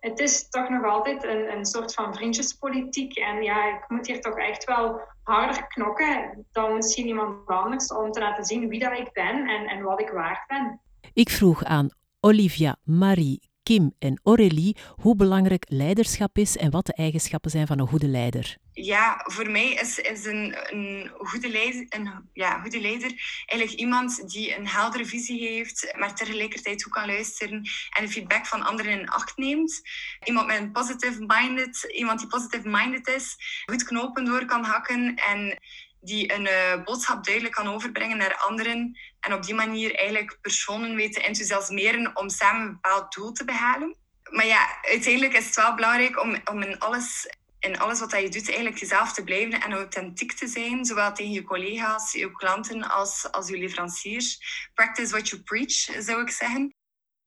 het 0.00 0.18
is 0.18 0.48
toch 0.48 0.68
nog 0.68 0.84
altijd 0.84 1.24
een, 1.24 1.52
een 1.52 1.64
soort 1.64 1.94
van 1.94 2.14
vriendjespolitiek. 2.14 3.16
En 3.16 3.42
ja, 3.42 3.76
ik 3.76 3.84
moet 3.88 4.06
hier 4.06 4.20
toch 4.20 4.38
echt 4.38 4.64
wel 4.64 5.00
harder 5.22 5.66
knokken 5.66 6.46
dan 6.52 6.74
misschien 6.74 7.06
iemand 7.06 7.46
anders 7.46 7.92
om 7.92 8.12
te 8.12 8.20
laten 8.20 8.44
zien 8.44 8.68
wie 8.68 8.80
dat 8.80 8.98
ik 8.98 9.12
ben 9.12 9.48
en, 9.48 9.66
en 9.66 9.82
wat 9.82 10.00
ik 10.00 10.08
waard 10.08 10.46
ben. 10.46 10.80
Ik 11.12 11.30
vroeg 11.30 11.64
aan 11.64 11.88
Olivia, 12.24 12.76
Marie, 12.84 13.40
Kim 13.62 13.94
en 13.98 14.20
Aurélie 14.22 14.76
hoe 15.02 15.16
belangrijk 15.16 15.64
leiderschap 15.68 16.38
is 16.38 16.56
en 16.56 16.70
wat 16.70 16.86
de 16.86 16.94
eigenschappen 16.94 17.50
zijn 17.50 17.66
van 17.66 17.78
een 17.78 17.86
goede 17.86 18.08
leider. 18.08 18.56
Ja, 18.72 19.20
voor 19.24 19.50
mij 19.50 19.72
is, 19.72 19.98
is 19.98 20.24
een, 20.24 20.56
een, 20.70 21.10
goede 21.14 21.48
leider, 21.48 21.86
een 21.88 22.28
ja, 22.32 22.60
goede 22.60 22.80
leider 22.80 23.10
eigenlijk 23.46 23.80
iemand 23.80 24.30
die 24.30 24.56
een 24.56 24.66
heldere 24.66 25.06
visie 25.06 25.48
heeft, 25.48 25.94
maar 25.98 26.14
tegelijkertijd 26.14 26.86
ook 26.86 26.92
kan 26.92 27.06
luisteren 27.06 27.62
en 27.90 28.04
de 28.04 28.10
feedback 28.10 28.46
van 28.46 28.62
anderen 28.62 29.00
in 29.00 29.08
acht 29.08 29.36
neemt. 29.36 29.80
Iemand 30.24 30.46
met 30.46 30.60
een 30.60 30.72
positive 30.72 31.24
minded, 31.26 31.88
iemand 31.94 32.18
die 32.18 32.28
positive 32.28 32.68
minded 32.68 33.08
is, 33.08 33.36
goed 33.64 33.84
knopen 33.84 34.24
door 34.24 34.44
kan 34.44 34.64
hakken 34.64 35.14
en 35.14 35.58
die 36.04 36.32
een 36.32 36.46
uh, 36.46 36.84
boodschap 36.84 37.24
duidelijk 37.24 37.54
kan 37.54 37.68
overbrengen 37.68 38.16
naar 38.16 38.36
anderen 38.36 38.98
en 39.20 39.32
op 39.32 39.42
die 39.42 39.54
manier 39.54 39.94
eigenlijk 39.94 40.38
personen 40.40 40.96
weten 40.96 41.22
enthousiasmeren 41.22 42.16
om 42.16 42.28
samen 42.28 42.66
een 42.66 42.72
bepaald 42.72 43.12
doel 43.12 43.32
te 43.32 43.44
behalen. 43.44 43.96
Maar 44.30 44.46
ja, 44.46 44.78
uiteindelijk 44.82 45.32
is 45.32 45.46
het 45.46 45.56
wel 45.56 45.74
belangrijk 45.74 46.22
om, 46.22 46.36
om 46.50 46.62
in, 46.62 46.78
alles, 46.78 47.28
in 47.58 47.78
alles 47.78 48.00
wat 48.00 48.10
je 48.10 48.28
doet 48.28 48.46
eigenlijk 48.46 48.78
jezelf 48.78 49.12
te 49.12 49.24
blijven 49.24 49.60
en 49.60 49.72
authentiek 49.72 50.32
te 50.32 50.46
zijn, 50.46 50.84
zowel 50.84 51.12
tegen 51.12 51.32
je 51.32 51.42
collega's, 51.42 52.12
je 52.12 52.32
klanten 52.32 52.90
als, 52.90 53.30
als 53.30 53.48
je 53.48 53.58
leveranciers. 53.58 54.40
Practice 54.74 55.10
what 55.10 55.28
you 55.28 55.42
preach, 55.42 56.04
zou 56.04 56.22
ik 56.22 56.30
zeggen. 56.30 56.74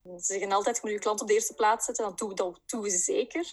Ze 0.03 0.19
zeggen 0.19 0.51
altijd, 0.51 0.83
moet 0.83 0.91
je 0.91 0.99
klant 0.99 1.21
op 1.21 1.27
de 1.27 1.33
eerste 1.33 1.53
plaats 1.53 1.85
zetten. 1.85 2.05
Dat 2.05 2.17
doen, 2.17 2.35
dat 2.35 2.61
doen 2.65 2.89
zeker. 2.89 3.45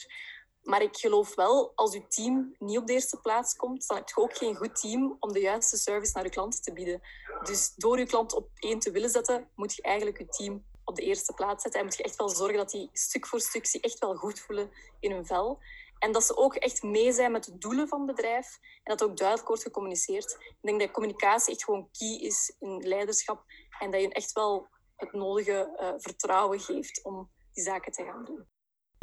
Maar 0.64 0.82
ik 0.82 0.96
geloof 0.96 1.34
wel, 1.34 1.72
als 1.74 1.92
je 1.92 2.06
team 2.06 2.54
niet 2.58 2.78
op 2.78 2.86
de 2.86 2.92
eerste 2.92 3.20
plaats 3.20 3.56
komt, 3.56 3.86
dan 3.86 3.96
heb 3.96 4.08
je 4.08 4.16
ook 4.16 4.36
geen 4.36 4.56
goed 4.56 4.80
team 4.80 5.16
om 5.20 5.32
de 5.32 5.40
juiste 5.40 5.76
service 5.76 6.12
naar 6.14 6.24
je 6.24 6.30
klanten 6.30 6.62
te 6.62 6.72
bieden. 6.72 7.00
Dus 7.42 7.74
door 7.76 7.98
je 7.98 8.06
klant 8.06 8.34
op 8.34 8.48
één 8.54 8.78
te 8.78 8.90
willen 8.90 9.10
zetten, 9.10 9.48
moet 9.54 9.74
je 9.74 9.82
eigenlijk 9.82 10.18
je 10.18 10.26
team 10.26 10.64
op 10.84 10.96
de 10.96 11.02
eerste 11.02 11.32
plaats 11.32 11.62
zetten. 11.62 11.80
En 11.80 11.86
moet 11.86 11.96
je 11.96 12.02
echt 12.02 12.16
wel 12.16 12.28
zorgen 12.28 12.56
dat 12.56 12.70
die 12.70 12.90
stuk 12.92 13.26
voor 13.26 13.40
stuk 13.40 13.66
zich 13.66 13.80
echt 13.80 13.98
wel 13.98 14.14
goed 14.14 14.40
voelen 14.40 14.70
in 15.00 15.10
hun 15.10 15.26
vel. 15.26 15.58
En 15.98 16.12
dat 16.12 16.24
ze 16.24 16.36
ook 16.36 16.54
echt 16.54 16.82
mee 16.82 17.12
zijn 17.12 17.32
met 17.32 17.44
de 17.44 17.58
doelen 17.58 17.88
van 17.88 17.98
het 17.98 18.16
bedrijf 18.16 18.58
en 18.62 18.96
dat 18.96 19.02
ook 19.02 19.16
duidelijk 19.16 19.48
wordt 19.48 19.62
gecommuniceerd. 19.62 20.32
Ik 20.32 20.56
denk 20.60 20.80
dat 20.80 20.90
communicatie 20.90 21.52
echt 21.52 21.64
gewoon 21.64 21.88
key 21.98 22.16
is 22.16 22.56
in 22.58 22.88
leiderschap 22.88 23.44
en 23.78 23.90
dat 23.90 24.00
je 24.00 24.12
echt 24.12 24.32
wel 24.32 24.68
het 24.96 25.12
nodige 25.12 25.76
uh, 25.80 25.92
vertrouwen 25.96 26.60
geeft 26.60 27.04
om 27.04 27.30
die 27.52 27.64
zaken 27.64 27.92
te 27.92 28.04
gaan 28.04 28.24
doen. 28.24 28.53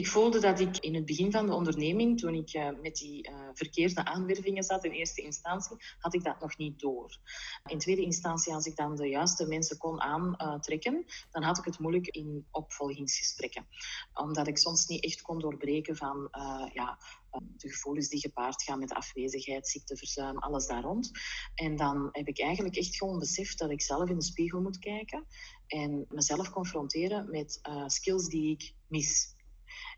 Ik 0.01 0.07
voelde 0.07 0.39
dat 0.39 0.59
ik 0.59 0.77
in 0.77 0.95
het 0.95 1.05
begin 1.05 1.31
van 1.31 1.45
de 1.45 1.53
onderneming, 1.53 2.19
toen 2.19 2.33
ik 2.33 2.53
uh, 2.53 2.69
met 2.81 2.95
die 2.95 3.29
uh, 3.29 3.49
verkeerde 3.53 4.05
aanwervingen 4.05 4.63
zat 4.63 4.83
in 4.83 4.91
eerste 4.91 5.21
instantie, 5.21 5.77
had 5.99 6.13
ik 6.13 6.23
dat 6.23 6.39
nog 6.39 6.57
niet 6.57 6.79
door. 6.79 7.17
In 7.65 7.77
tweede 7.77 8.01
instantie, 8.01 8.53
als 8.53 8.65
ik 8.65 8.75
dan 8.75 8.95
de 8.95 9.07
juiste 9.07 9.47
mensen 9.47 9.77
kon 9.77 10.01
aantrekken, 10.01 11.05
dan 11.31 11.43
had 11.43 11.57
ik 11.57 11.65
het 11.65 11.79
moeilijk 11.79 12.07
in 12.07 12.47
opvolgingsgesprekken. 12.51 13.67
Omdat 14.13 14.47
ik 14.47 14.57
soms 14.57 14.85
niet 14.87 15.03
echt 15.03 15.21
kon 15.21 15.39
doorbreken 15.39 15.95
van 15.95 16.29
uh, 16.31 16.65
ja, 16.73 16.97
de 17.57 17.69
gevoelens 17.69 18.09
die 18.09 18.19
gepaard 18.19 18.63
gaan 18.63 18.79
met 18.79 18.93
afwezigheid, 18.93 19.67
ziekteverzuim, 19.67 20.37
alles 20.37 20.67
daar 20.67 20.83
rond. 20.83 21.11
En 21.55 21.75
dan 21.75 22.09
heb 22.11 22.27
ik 22.27 22.39
eigenlijk 22.39 22.75
echt 22.75 22.95
gewoon 22.95 23.19
beseft 23.19 23.57
dat 23.57 23.71
ik 23.71 23.81
zelf 23.81 24.09
in 24.09 24.17
de 24.17 24.23
spiegel 24.23 24.61
moet 24.61 24.79
kijken 24.79 25.25
en 25.67 26.05
mezelf 26.09 26.49
confronteren 26.49 27.29
met 27.29 27.61
skills 27.87 28.27
die 28.27 28.51
ik 28.51 28.73
mis. 28.87 29.39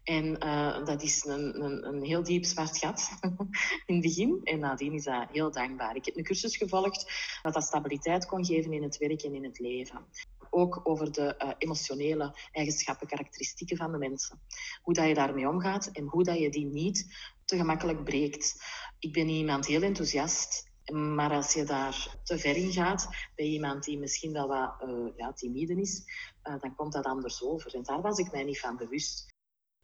En 0.03 0.45
uh, 0.45 0.86
dat 0.86 1.03
is 1.03 1.25
een, 1.25 1.63
een, 1.63 1.88
een, 1.88 2.03
heel 2.03 2.24
diep 2.24 2.45
zwart 2.45 2.77
gat 2.77 3.10
in 3.86 3.95
het 3.95 4.01
begin. 4.01 4.39
En 4.43 4.60
nadien 4.60 4.93
is 4.93 5.03
dat 5.03 5.27
heel 5.31 5.51
dankbaar. 5.51 5.95
Ik 5.95 6.05
heb 6.05 6.17
een 6.17 6.24
cursus 6.24 6.57
gevolgd 6.57 7.12
dat 7.41 7.53
dat 7.53 7.63
stabiliteit 7.63 8.25
kon 8.25 8.45
geven 8.45 8.74
in 8.74 8.83
het 8.83 8.98
werk 8.98 9.22
en 9.22 9.33
in 9.33 9.43
het 9.43 9.60
leven. 9.60 10.05
Ook 10.50 10.81
over 10.83 11.12
de 11.12 11.36
uh, 11.43 11.51
emotionele 11.57 12.36
eigenschappen, 12.51 13.07
karakteristieken 13.07 13.77
van 13.77 13.91
de 13.91 13.98
mensen. 13.98 14.39
Hoe 14.81 14.93
dat 14.93 15.07
je 15.07 15.13
daarmee 15.13 15.50
omgaat 15.50 15.88
en 15.88 16.05
hoe 16.07 16.24
dat 16.24 16.39
je 16.39 16.50
die 16.50 16.65
niet 16.65 17.15
te 17.45 17.57
gemakkelijk 17.57 18.03
breekt. 18.03 18.55
Ik 19.00 19.13
ben 19.13 19.29
iemand 19.29 19.65
heel 19.65 19.81
enthousiast 19.81 20.72
maar 20.91 21.31
als 21.31 21.53
je 21.53 21.63
daar 21.63 22.15
te 22.24 22.39
ver 22.39 22.55
in 22.55 22.72
gaat, 22.72 23.07
bij 23.36 23.45
iemand 23.45 23.83
die 23.83 24.00
misschien 24.00 24.33
wel 24.33 24.48
wat 24.48 24.83
uh, 24.86 25.07
ja, 25.17 25.33
timide 25.33 25.81
is, 25.81 26.03
dan 26.41 26.75
komt 26.75 26.93
dat 26.93 27.05
anders 27.05 27.43
over. 27.43 27.75
En 27.75 27.83
daar 27.83 28.01
was 28.01 28.17
ik 28.17 28.31
mij 28.31 28.43
niet 28.43 28.60
van 28.60 28.77
bewust. 28.77 29.33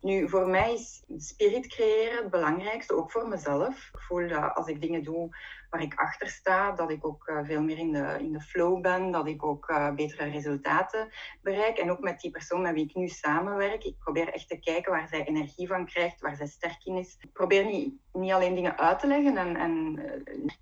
Nu, 0.02 0.30
voor 0.30 0.48
mij 0.48 0.74
is 0.74 1.04
spirit 1.18 1.68
creëren 1.68 2.18
het 2.18 2.32
belangrijkste, 2.32 2.96
ook 2.96 3.12
voor 3.12 3.28
mezelf. 3.28 3.90
Ik 3.94 4.00
voel 4.00 4.28
dat 4.28 4.56
als 4.56 4.68
ik 4.68 4.82
dingen 4.82 5.04
doe 5.04 5.36
waar 5.70 5.82
ik 5.82 5.94
achter 5.94 6.28
sta, 6.28 6.72
dat 6.72 6.92
ik 6.92 7.06
ook 7.06 7.28
uh, 7.28 7.40
veel 7.44 7.62
meer 7.62 7.78
in 7.78 7.92
de, 7.92 8.18
in 8.20 8.32
de 8.32 8.42
flow 8.42 8.82
ben, 8.82 9.12
dat 9.12 9.28
ik 9.28 9.44
ook 9.44 9.70
uh, 9.70 9.94
betere 9.94 10.30
resultaten 10.30 11.10
bereik. 11.42 11.78
En 11.78 11.92
ook 11.92 12.00
met 12.00 12.20
die 12.20 12.32
persoon 12.32 12.62
met 12.62 12.74
wie 12.74 12.86
ik 12.86 12.96
nu 12.96 13.08
samenwerk, 13.08 13.84
ik 13.84 14.00
probeer 14.00 14.34
echt 14.34 14.50
te 14.50 14.60
kijken 14.60 14.92
waar 14.92 15.08
zij 15.08 15.26
energie 15.26 15.68
van 15.68 15.86
krijgt, 15.86 16.22
waar 16.22 16.36
zij 16.36 16.48
sterk 16.48 16.86
in 16.86 16.96
is. 16.96 17.18
Ik 17.20 17.34
probeer 17.34 17.66
niet, 17.66 17.94
niet 18.14 18.32
alleen 18.32 18.56
dingen 18.56 18.78
uit 18.78 19.00
te 19.00 19.08
leggen 19.08 19.38
en, 19.38 19.56
en 19.56 20.00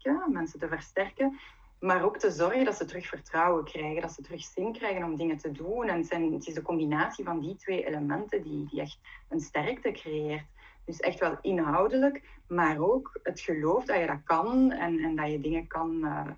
uh, 0.03 0.27
mensen 0.27 0.60
te 0.60 0.67
versterken, 0.67 1.39
maar 1.79 2.03
ook 2.03 2.17
te 2.17 2.31
zorgen 2.31 2.65
dat 2.65 2.75
ze 2.75 2.86
terug 2.86 3.07
vertrouwen 3.07 3.63
krijgen, 3.63 4.01
dat 4.01 4.12
ze 4.12 4.22
terug 4.22 4.43
zin 4.43 4.74
krijgen 4.74 5.03
om 5.03 5.15
dingen 5.15 5.38
te 5.38 5.51
doen. 5.51 5.88
En 5.88 5.98
het, 5.98 6.12
het 6.12 6.48
is 6.48 6.53
de 6.53 6.62
combinatie 6.62 7.25
van 7.25 7.39
die 7.39 7.55
twee 7.55 7.86
elementen 7.86 8.41
die, 8.41 8.67
die 8.69 8.81
echt 8.81 9.00
een 9.29 9.39
sterkte 9.39 9.91
creëert. 9.91 10.46
Dus 10.86 11.00
echt 11.00 11.19
wel 11.19 11.38
inhoudelijk, 11.41 12.22
maar 12.48 12.79
ook 12.79 13.19
het 13.24 13.39
geloof 13.39 13.86
dat 13.86 14.00
je 14.00 14.07
dat 14.07 14.24
kan 14.24 14.72
en, 14.72 15.00
en 15.00 15.15
dat 15.15 15.31
je 15.31 15.39
dingen 15.39 15.67
kan, 15.67 16.00
uh, 16.03 16.29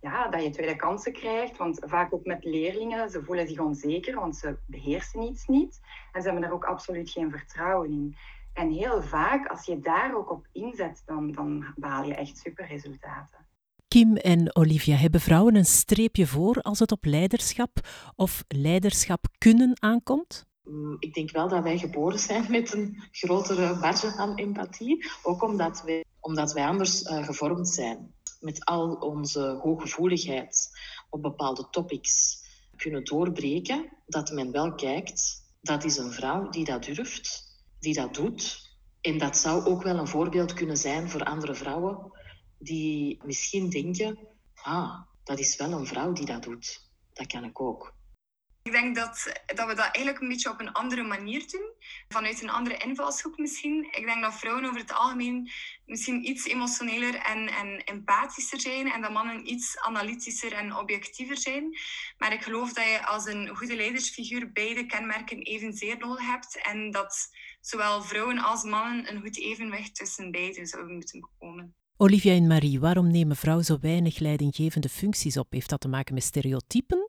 ja, 0.00 0.28
dat 0.28 0.42
je 0.42 0.50
tweede 0.50 0.76
kansen 0.76 1.12
krijgt. 1.12 1.56
Want 1.56 1.78
vaak 1.84 2.14
ook 2.14 2.24
met 2.24 2.44
leerlingen, 2.44 3.10
ze 3.10 3.24
voelen 3.24 3.48
zich 3.48 3.58
onzeker, 3.58 4.14
want 4.14 4.36
ze 4.36 4.56
beheersen 4.66 5.22
iets 5.22 5.46
niet. 5.46 5.80
En 6.12 6.22
ze 6.22 6.28
hebben 6.28 6.48
er 6.48 6.54
ook 6.54 6.64
absoluut 6.64 7.10
geen 7.10 7.30
vertrouwen 7.30 7.90
in. 7.90 8.16
En 8.52 8.70
heel 8.70 9.02
vaak, 9.02 9.46
als 9.46 9.66
je 9.66 9.80
daar 9.80 10.16
ook 10.16 10.30
op 10.30 10.46
inzet, 10.52 11.02
dan, 11.06 11.32
dan 11.32 11.66
behaal 11.76 12.04
je 12.04 12.14
echt 12.14 12.38
super 12.38 12.66
resultaten. 12.66 13.51
Kim 13.92 14.16
en 14.16 14.56
Olivia, 14.56 14.96
hebben 14.96 15.20
vrouwen 15.20 15.54
een 15.54 15.64
streepje 15.64 16.26
voor 16.26 16.60
als 16.62 16.78
het 16.78 16.92
op 16.92 17.04
leiderschap 17.04 17.88
of 18.16 18.44
leiderschap 18.48 19.26
kunnen 19.38 19.82
aankomt? 19.82 20.46
Ik 20.98 21.14
denk 21.14 21.30
wel 21.30 21.48
dat 21.48 21.62
wij 21.62 21.78
geboren 21.78 22.18
zijn 22.18 22.50
met 22.50 22.72
een 22.72 23.02
grotere 23.10 23.74
marge 23.74 24.16
aan 24.16 24.36
empathie. 24.36 25.04
Ook 25.22 25.42
omdat 25.42 25.82
wij, 25.84 26.04
omdat 26.20 26.52
wij 26.52 26.64
anders 26.64 27.02
uh, 27.02 27.24
gevormd 27.24 27.68
zijn. 27.68 28.14
Met 28.40 28.64
al 28.64 28.92
onze 28.92 29.58
hooggevoeligheid 29.62 30.70
op 31.10 31.22
bepaalde 31.22 31.66
topics 31.70 32.44
kunnen 32.76 33.04
doorbreken. 33.04 33.88
Dat 34.06 34.30
men 34.30 34.52
wel 34.52 34.74
kijkt, 34.74 35.44
dat 35.60 35.84
is 35.84 35.96
een 35.96 36.12
vrouw 36.12 36.48
die 36.48 36.64
dat 36.64 36.84
durft, 36.84 37.44
die 37.78 37.94
dat 37.94 38.14
doet. 38.14 38.70
En 39.00 39.18
dat 39.18 39.36
zou 39.36 39.64
ook 39.64 39.82
wel 39.82 39.98
een 39.98 40.08
voorbeeld 40.08 40.52
kunnen 40.52 40.76
zijn 40.76 41.08
voor 41.08 41.24
andere 41.24 41.54
vrouwen 41.54 42.20
die 42.62 43.20
misschien 43.24 43.70
denken, 43.70 44.18
ah, 44.54 45.00
dat 45.24 45.38
is 45.38 45.56
wel 45.56 45.72
een 45.72 45.86
vrouw 45.86 46.12
die 46.12 46.26
dat 46.26 46.42
doet. 46.42 46.90
Dat 47.12 47.26
kan 47.26 47.44
ik 47.44 47.60
ook. 47.60 47.94
Ik 48.62 48.72
denk 48.72 48.96
dat, 48.96 49.32
dat 49.46 49.66
we 49.66 49.74
dat 49.74 49.78
eigenlijk 49.78 50.20
een 50.20 50.28
beetje 50.28 50.50
op 50.50 50.60
een 50.60 50.72
andere 50.72 51.02
manier 51.02 51.50
doen. 51.50 51.72
Vanuit 52.08 52.42
een 52.42 52.50
andere 52.50 52.76
invalshoek 52.76 53.38
misschien. 53.38 53.88
Ik 53.90 54.06
denk 54.06 54.22
dat 54.22 54.34
vrouwen 54.34 54.64
over 54.64 54.80
het 54.80 54.92
algemeen 54.92 55.50
misschien 55.86 56.28
iets 56.28 56.46
emotioneler 56.46 57.14
en, 57.14 57.48
en 57.48 57.84
empathischer 57.84 58.60
zijn. 58.60 58.92
En 58.92 59.00
dat 59.00 59.12
mannen 59.12 59.50
iets 59.50 59.78
analytischer 59.78 60.52
en 60.52 60.76
objectiever 60.76 61.36
zijn. 61.36 61.78
Maar 62.18 62.32
ik 62.32 62.42
geloof 62.42 62.72
dat 62.72 62.84
je 62.84 63.06
als 63.06 63.26
een 63.26 63.56
goede 63.56 63.76
leidersfiguur 63.76 64.52
beide 64.52 64.86
kenmerken 64.86 65.42
evenzeer 65.42 65.98
nodig 65.98 66.26
hebt. 66.26 66.60
En 66.62 66.90
dat 66.90 67.28
zowel 67.60 68.02
vrouwen 68.02 68.38
als 68.38 68.62
mannen 68.62 69.10
een 69.10 69.20
goed 69.20 69.38
evenwicht 69.38 69.94
tussen 69.94 70.30
beiden 70.30 70.66
zouden 70.66 70.94
moeten 70.94 71.20
bekomen. 71.20 71.74
Olivia 72.02 72.34
en 72.34 72.46
Marie, 72.46 72.80
waarom 72.80 73.10
nemen 73.10 73.36
vrouwen 73.36 73.64
zo 73.64 73.78
weinig 73.80 74.18
leidinggevende 74.18 74.88
functies 74.88 75.36
op? 75.36 75.52
Heeft 75.52 75.68
dat 75.68 75.80
te 75.80 75.88
maken 75.88 76.14
met 76.14 76.22
stereotypen? 76.22 77.01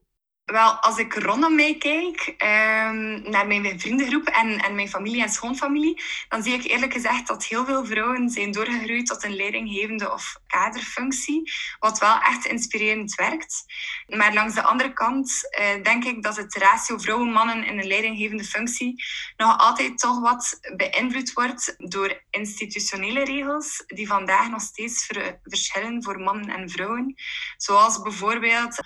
Wel, 0.45 0.71
als 0.71 0.97
ik 0.97 1.13
rondom 1.13 1.55
mij 1.55 1.77
kijk, 1.77 2.27
um, 2.27 3.29
naar 3.29 3.47
mijn 3.47 3.79
vriendengroep 3.79 4.27
en, 4.27 4.57
en 4.59 4.75
mijn 4.75 4.89
familie 4.89 5.21
en 5.21 5.29
schoonfamilie, 5.29 6.01
dan 6.29 6.43
zie 6.43 6.53
ik 6.53 6.63
eerlijk 6.63 6.93
gezegd 6.93 7.27
dat 7.27 7.45
heel 7.45 7.65
veel 7.65 7.85
vrouwen 7.85 8.29
zijn 8.29 8.51
doorgegroeid 8.51 9.05
tot 9.05 9.23
een 9.23 9.35
leidinggevende 9.35 10.11
of 10.11 10.39
kaderfunctie, 10.47 11.51
wat 11.79 11.99
wel 11.99 12.19
echt 12.19 12.45
inspirerend 12.45 13.15
werkt. 13.15 13.63
Maar 14.07 14.33
langs 14.33 14.55
de 14.55 14.63
andere 14.63 14.93
kant 14.93 15.31
uh, 15.59 15.83
denk 15.83 16.03
ik 16.03 16.23
dat 16.23 16.35
het 16.35 16.55
ratio 16.55 16.97
vrouwen-mannen 16.97 17.65
in 17.65 17.79
een 17.79 17.87
leidinggevende 17.87 18.43
functie 18.43 19.03
nog 19.37 19.57
altijd 19.57 19.97
toch 19.97 20.19
wat 20.19 20.59
beïnvloed 20.75 21.33
wordt 21.33 21.75
door 21.77 22.23
institutionele 22.29 23.23
regels 23.23 23.83
die 23.87 24.07
vandaag 24.07 24.49
nog 24.49 24.61
steeds 24.61 25.05
ver 25.05 25.39
verschillen 25.43 26.03
voor 26.03 26.19
mannen 26.19 26.49
en 26.49 26.69
vrouwen. 26.69 27.15
Zoals 27.57 28.01
bijvoorbeeld 28.01 28.79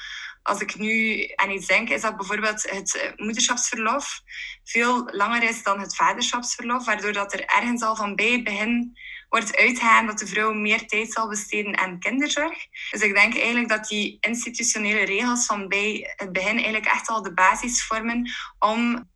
als 0.48 0.62
ik 0.62 0.78
nu 0.78 1.24
aan 1.36 1.52
iets 1.52 1.68
denk, 1.68 1.90
is 1.90 2.02
dat 2.02 2.18
bijvoorbeeld 2.18 2.70
het 2.70 2.96
eh, 2.96 3.12
moederschapsverlof 3.16 4.22
veel 4.64 5.10
langer 5.12 5.44
is 5.44 5.64
dan 5.64 5.80
het 5.80 5.96
vaderschapsverlof, 5.96 6.86
waardoor 6.86 7.14
dat 7.14 7.34
er 7.34 7.46
ergens 7.46 7.82
al 7.82 7.96
van 7.96 8.16
bij 8.16 8.32
het 8.32 8.44
begin 8.44 8.98
wordt 9.30 9.58
uitgegaan 9.58 10.06
dat 10.06 10.20
de 10.20 10.28
vrouw 10.28 10.54
meer 10.54 10.88
tijd 10.88 11.12
zal 11.12 11.28
besteden 11.28 11.78
aan 11.78 12.00
kinderzorg. 12.00 12.58
Dus 12.92 13.02
ik 13.02 13.14
denk 13.14 13.36
eigenlijk 13.36 13.70
dat 13.70 13.88
die 13.88 14.18
institutionele 14.20 15.04
regels 15.04 15.46
van 15.46 15.68
bij 15.68 16.14
het 16.16 16.32
begin 16.32 16.56
eigenlijk 16.56 16.86
echt 16.86 17.08
al 17.08 17.22
de 17.22 17.34
basis 17.34 17.84
vormen 17.86 18.30
om 18.60 19.10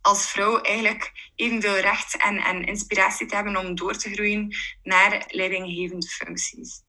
als 0.00 0.30
vrouw 0.30 0.60
eigenlijk 0.60 1.12
evenveel 1.34 1.78
recht 1.78 2.16
en, 2.16 2.36
en 2.36 2.64
inspiratie 2.64 3.26
te 3.26 3.34
hebben 3.34 3.56
om 3.56 3.74
door 3.74 3.96
te 3.96 4.12
groeien 4.12 4.56
naar 4.82 5.24
leidinggevende 5.28 6.08
functies. 6.08 6.82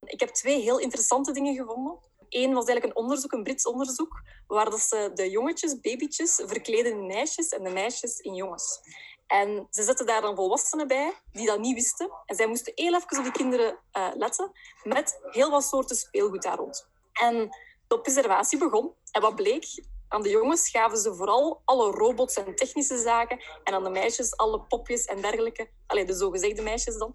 Ik 0.00 0.20
heb 0.20 0.28
twee 0.28 0.60
heel 0.60 0.78
interessante 0.78 1.32
dingen 1.32 1.54
gevonden. 1.54 2.11
Eén 2.32 2.54
was 2.54 2.64
eigenlijk 2.64 2.84
een 2.84 3.02
onderzoek, 3.02 3.32
een 3.32 3.42
Brits 3.42 3.66
onderzoek, 3.66 4.22
waar 4.46 4.70
dat 4.70 4.80
ze 4.80 5.10
de 5.14 5.30
jongetjes, 5.30 5.80
babytjes, 5.80 6.42
verkleden 6.46 6.92
in 6.92 7.06
meisjes 7.06 7.48
en 7.48 7.64
de 7.64 7.70
meisjes 7.70 8.18
in 8.18 8.34
jongens. 8.34 8.80
En 9.26 9.66
ze 9.70 9.82
zetten 9.82 10.06
daar 10.06 10.20
dan 10.20 10.36
volwassenen 10.36 10.86
bij 10.86 11.12
die 11.32 11.46
dat 11.46 11.58
niet 11.58 11.74
wisten. 11.74 12.10
En 12.26 12.36
zij 12.36 12.46
moesten 12.46 12.72
heel 12.74 12.94
even 12.94 13.18
op 13.18 13.22
die 13.22 13.32
kinderen 13.32 13.78
uh, 13.96 14.08
letten 14.14 14.52
met 14.82 15.20
heel 15.30 15.50
wat 15.50 15.64
soorten 15.64 15.96
speelgoed 15.96 16.42
daar 16.42 16.56
rond. 16.56 16.88
En 17.12 17.48
de 17.88 17.98
observatie 17.98 18.58
begon. 18.58 18.92
En 19.10 19.20
wat 19.20 19.36
bleek? 19.36 19.84
Aan 20.08 20.22
de 20.22 20.28
jongens 20.28 20.70
gaven 20.70 20.98
ze 20.98 21.14
vooral 21.14 21.62
alle 21.64 21.90
robots 21.90 22.34
en 22.34 22.54
technische 22.54 22.98
zaken. 22.98 23.42
En 23.64 23.74
aan 23.74 23.84
de 23.84 23.90
meisjes 23.90 24.36
alle 24.36 24.60
popjes 24.60 25.04
en 25.04 25.20
dergelijke. 25.20 25.70
Alleen 25.86 26.06
de 26.06 26.14
zogezegde 26.14 26.62
meisjes 26.62 26.96
dan. 26.96 27.14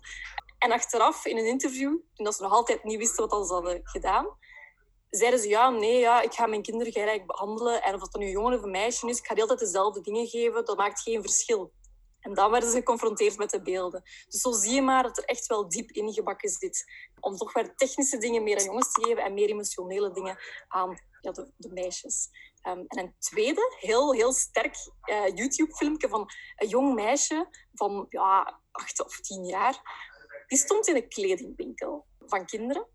En 0.58 0.72
achteraf, 0.72 1.26
in 1.26 1.38
een 1.38 1.48
interview, 1.48 1.98
toen 2.14 2.34
ze 2.34 2.42
nog 2.42 2.52
altijd 2.52 2.84
niet 2.84 2.98
wisten 2.98 3.28
wat 3.28 3.48
ze 3.48 3.54
hadden 3.54 3.80
gedaan, 3.84 4.28
zeiden 5.10 5.40
ze 5.40 5.48
ja, 5.48 5.70
nee, 5.70 6.00
ja, 6.00 6.22
ik 6.22 6.34
ga 6.34 6.46
mijn 6.46 6.62
kinderen 6.62 6.94
gelijk 6.94 7.26
behandelen. 7.26 7.84
En 7.84 8.02
of 8.02 8.14
nu 8.14 8.26
een 8.26 8.32
jongen 8.32 8.58
of 8.58 8.64
een 8.64 8.72
meisje 8.72 9.08
is, 9.08 9.18
ik 9.18 9.26
ga 9.26 9.34
de 9.34 9.42
hele 9.42 9.56
tijd 9.56 9.60
dezelfde 9.60 10.02
dingen 10.02 10.28
geven. 10.28 10.66
Dat 10.66 10.78
maakt 10.78 11.02
geen 11.02 11.22
verschil. 11.22 11.72
En 12.20 12.34
dan 12.34 12.52
werden 12.52 12.70
ze 12.70 12.78
geconfronteerd 12.78 13.38
met 13.38 13.50
de 13.50 13.62
beelden. 13.62 14.04
Dus 14.30 14.42
zo 14.42 14.52
zie 14.52 14.74
je 14.74 14.82
maar 14.82 15.04
dat 15.04 15.18
er 15.18 15.24
echt 15.24 15.48
wel 15.48 15.70
diep 15.70 15.92
ingebakken 15.92 16.50
zit. 16.50 16.86
Om 17.20 17.36
toch 17.36 17.54
weer 17.54 17.76
technische 17.76 18.18
dingen 18.18 18.44
meer 18.44 18.58
aan 18.58 18.66
jongens 18.66 18.92
te 18.92 19.04
geven 19.04 19.24
en 19.24 19.34
meer 19.34 19.50
emotionele 19.50 20.12
dingen 20.12 20.38
aan 20.68 20.98
ja, 21.22 21.32
de, 21.32 21.70
meisjes. 21.70 22.30
Ehm, 22.62 22.84
en 22.88 23.00
een 23.00 23.16
tweede, 23.20 23.76
heel, 23.80 24.14
heel 24.14 24.34
sterk 24.34 24.76
uh, 25.10 25.28
YouTube-filmpje 25.28 26.10
van 26.10 26.30
een 26.56 26.68
jong 26.68 26.94
meisje 26.94 27.50
van 27.74 28.06
ja, 28.10 28.60
acht 28.72 29.06
of 29.06 29.20
tien 29.20 29.46
jaar. 29.46 29.82
Die 30.48 30.58
stond 30.58 30.88
in 30.88 30.96
een 30.96 31.10
kledingwinkel 31.10 32.06
van 32.20 32.46
kinderen. 32.46 32.88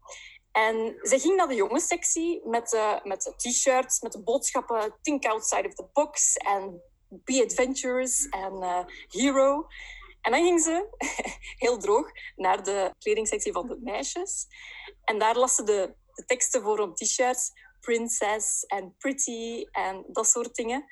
En 0.52 0.98
zij 1.02 1.18
ging 1.18 1.36
naar 1.36 1.48
de 1.48 1.54
jongenssectie 1.54 2.48
met, 2.48 3.00
met 3.04 3.32
t-shirts, 3.36 4.00
met 4.00 4.12
de 4.12 4.22
boodschappen 4.22 4.94
Think 5.02 5.24
outside 5.24 5.68
of 5.68 5.74
the 5.74 5.86
box 5.92 6.36
en 6.36 6.82
Be 7.08 7.42
Adventures 7.44 8.28
en 8.28 8.52
uh, 8.52 8.84
Hero. 9.08 9.66
En 10.20 10.32
dan 10.32 10.42
ging 10.42 10.60
ze, 10.60 10.88
heel 11.64 11.78
droog, 11.78 12.10
naar 12.36 12.64
de 12.64 12.94
kledingsectie 12.98 13.52
van 13.52 13.68
de 13.68 13.78
meisjes. 13.80 14.46
En 15.04 15.18
daar 15.18 15.36
las 15.36 15.54
ze 15.54 15.62
de, 15.62 15.94
de 16.14 16.24
teksten 16.24 16.62
voor 16.62 16.78
op 16.78 16.96
t-shirts. 16.96 17.50
Princess 17.80 18.64
en 18.64 18.94
Pretty 18.98 19.66
en 19.70 20.04
dat 20.08 20.26
soort 20.26 20.54
dingen. 20.54 20.84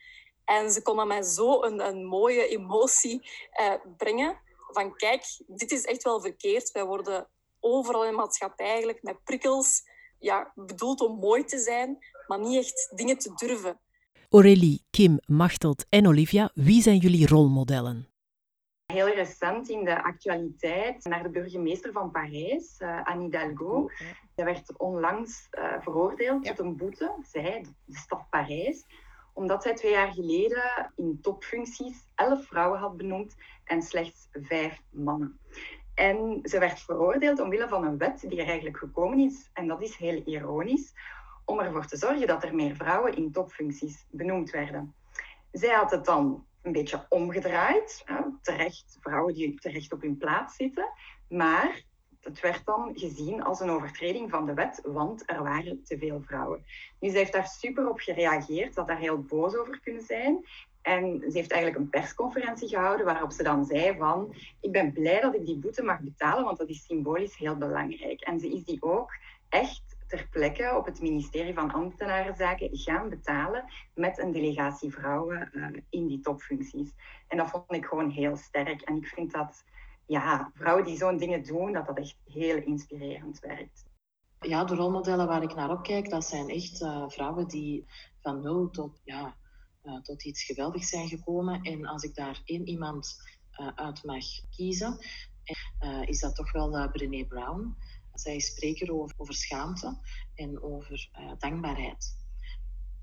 En 0.45 0.73
ze 0.73 0.83
kon 0.83 1.01
aan 1.01 1.07
mij 1.07 1.23
zo 1.23 1.63
een, 1.63 1.87
een 1.87 2.05
mooie 2.05 2.49
emotie 2.49 3.31
uh, 3.61 3.75
brengen. 3.97 4.41
Van 4.73 4.97
kijk, 4.97 5.25
dit 5.47 5.71
is 5.71 5.85
echt 5.85 6.03
wel 6.03 6.21
verkeerd. 6.21 6.71
Wij 6.71 6.85
worden 6.85 7.29
overal 7.61 8.05
in 8.05 8.11
de 8.11 8.17
maatschappij 8.17 8.67
eigenlijk 8.67 9.03
met 9.03 9.25
prikkels 9.25 9.83
ja, 10.19 10.53
bedoeld 10.55 11.01
om 11.01 11.19
mooi 11.19 11.45
te 11.45 11.59
zijn, 11.59 11.99
maar 12.27 12.41
niet 12.41 12.59
echt 12.59 12.93
dingen 12.97 13.19
te 13.19 13.33
durven. 13.35 13.81
Aurélie, 14.29 14.85
Kim, 14.91 15.19
Machteld 15.27 15.87
en 15.89 16.07
Olivia, 16.07 16.51
wie 16.55 16.83
zijn 16.83 16.97
jullie 16.97 17.27
rolmodellen? 17.27 18.09
Heel 18.87 19.09
recent 19.09 19.69
in 19.69 19.85
de 19.85 20.03
actualiteit 20.03 21.05
naar 21.05 21.23
de 21.23 21.31
burgemeester 21.31 21.93
van 21.93 22.11
Parijs, 22.11 22.81
uh, 22.81 23.05
Anne 23.05 23.23
Hidalgo. 23.23 23.65
Oh, 23.65 23.91
Zij 24.35 24.45
werd 24.45 24.79
onlangs 24.79 25.49
uh, 25.51 25.81
veroordeeld 25.81 26.45
tot 26.45 26.59
een 26.59 26.77
boete, 26.77 27.17
zij, 27.23 27.65
de 27.85 27.97
stad 27.97 28.31
Parijs, 28.31 28.87
omdat 29.33 29.63
zij 29.63 29.75
twee 29.75 29.93
jaar 29.93 30.13
geleden 30.13 30.93
in 30.97 31.19
topfuncties 31.23 31.97
elf 32.15 32.47
vrouwen 32.47 32.79
had 32.79 32.97
benoemd 32.97 33.35
en 33.65 33.83
slechts 33.83 34.29
vijf 34.33 34.83
mannen. 34.91 35.41
En 36.01 36.41
ze 36.43 36.59
werd 36.59 36.81
veroordeeld 36.81 37.41
omwille 37.41 37.69
van 37.69 37.85
een 37.85 37.99
wet 37.99 38.21
die 38.21 38.41
er 38.41 38.47
eigenlijk 38.47 38.77
gekomen 38.77 39.19
is, 39.19 39.51
en 39.53 39.67
dat 39.67 39.83
is 39.83 39.97
heel 39.97 40.23
ironisch, 40.25 40.93
om 41.45 41.61
ervoor 41.61 41.87
te 41.87 41.97
zorgen 41.97 42.27
dat 42.27 42.45
er 42.45 42.55
meer 42.55 42.75
vrouwen 42.75 43.17
in 43.17 43.33
topfuncties 43.33 44.07
benoemd 44.11 44.51
werden. 44.51 44.95
Zij 45.53 45.75
had 45.75 45.91
het 45.91 46.05
dan 46.05 46.47
een 46.63 46.73
beetje 46.73 47.07
omgedraaid, 47.09 48.05
terecht, 48.43 48.99
vrouwen 49.01 49.35
die 49.35 49.59
terecht 49.59 49.93
op 49.93 50.03
hun 50.03 50.17
plaats 50.17 50.57
zitten, 50.57 50.89
maar 51.29 51.83
het 52.21 52.41
werd 52.41 52.65
dan 52.65 52.93
gezien 52.95 53.43
als 53.43 53.61
een 53.61 53.71
overtreding 53.71 54.31
van 54.31 54.47
de 54.47 54.55
wet, 54.55 54.81
want 54.85 55.23
er 55.27 55.43
waren 55.43 55.85
te 55.85 55.99
veel 55.99 56.23
vrouwen. 56.23 56.65
Nu, 57.01 57.11
ze 57.11 57.17
heeft 57.17 57.33
daar 57.33 57.47
super 57.47 57.89
op 57.89 57.99
gereageerd, 57.99 58.77
had 58.77 58.87
daar 58.87 58.99
heel 58.99 59.23
boos 59.23 59.57
over 59.57 59.81
kunnen 59.81 60.03
zijn. 60.03 60.45
En 60.83 61.21
ze 61.21 61.39
heeft 61.39 61.53
eigenlijk 61.53 61.83
een 61.83 61.91
persconferentie 61.91 62.69
gehouden 62.69 63.07
waarop 63.07 63.33
ze 63.33 63.43
dan 63.43 63.65
zei 63.65 63.97
van 63.97 64.35
ik 64.61 64.73
ben 64.73 64.93
blij 64.93 65.21
dat 65.21 65.35
ik 65.35 65.47
die 65.47 65.59
boete 65.59 65.83
mag 65.83 66.01
betalen, 66.01 66.45
want 66.45 66.59
dat 66.59 66.69
is 66.69 66.85
symbolisch 66.85 67.37
heel 67.37 67.57
belangrijk. 67.57 68.21
En 68.21 68.41
ze 68.41 68.53
is 68.53 68.65
die 68.65 68.83
ook 68.83 69.13
echt 69.49 69.83
ter 70.07 70.29
plekke 70.31 70.77
op 70.77 70.85
het 70.85 71.01
ministerie 71.01 71.55
van 71.55 71.73
Ambtenarenzaken 71.73 72.69
gaan 72.73 73.09
betalen 73.09 73.65
met 73.95 74.19
een 74.19 74.33
delegatie 74.33 74.93
vrouwen 74.93 75.51
uh, 75.53 75.67
in 75.91 76.07
die 76.07 76.21
topfuncties. 76.21 76.93
En 77.29 77.37
dat 77.37 77.51
vond 77.51 77.73
ik 77.73 77.85
gewoon 77.85 78.11
heel 78.11 78.37
sterk. 78.37 78.81
En 78.81 78.97
ik 78.97 79.07
vind 79.07 79.33
dat 79.33 79.65
ja, 80.07 80.51
vrouwen 80.55 80.85
die 80.85 80.97
zo'n 80.97 81.17
dingen 81.17 81.43
doen, 81.43 81.73
dat 81.73 81.87
dat 81.87 81.99
echt 81.99 82.17
heel 82.25 82.57
inspirerend 82.57 83.39
werkt. 83.41 83.85
Ja, 84.41 84.65
de 84.65 84.75
rolmodellen 84.75 85.27
waar 85.27 85.43
ik 85.43 85.55
naar 85.55 85.71
opkijk, 85.71 86.11
dat 86.11 86.25
zijn 86.25 86.49
echt 86.49 86.81
uh, 86.81 87.09
vrouwen 87.09 87.49
die 87.49 87.87
van 88.21 88.43
nul 88.43 88.71
tot 88.71 89.01
ja, 89.05 89.35
tot 90.03 90.25
iets 90.25 90.45
geweldigs 90.45 90.89
zijn 90.89 91.09
gekomen. 91.09 91.63
En 91.63 91.87
als 91.87 92.03
ik 92.03 92.15
daar 92.15 92.43
één 92.45 92.67
iemand 92.67 93.17
uh, 93.61 93.69
uit 93.75 94.05
mag 94.05 94.25
kiezen, 94.51 94.99
uh, 95.81 96.03
is 96.09 96.21
dat 96.21 96.35
toch 96.35 96.53
wel 96.53 96.91
Brené 96.91 97.25
Brown. 97.25 97.77
Zij 98.15 98.37
is 98.37 98.47
spreker 98.47 98.93
over, 98.93 99.15
over 99.19 99.35
schaamte 99.35 99.99
en 100.35 100.63
over 100.63 101.11
dankbaarheid. 101.39 102.19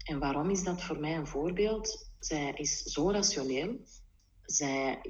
En 0.03 0.19
waarom 0.19 0.49
is 0.49 0.63
dat 0.63 0.83
voor 0.83 0.99
mij 0.99 1.15
een 1.15 1.27
voorbeeld? 1.27 2.11
Zij 2.19 2.51
is 2.53 2.83
zo 2.83 3.11
rationeel. 3.11 3.79
Zij 4.43 5.01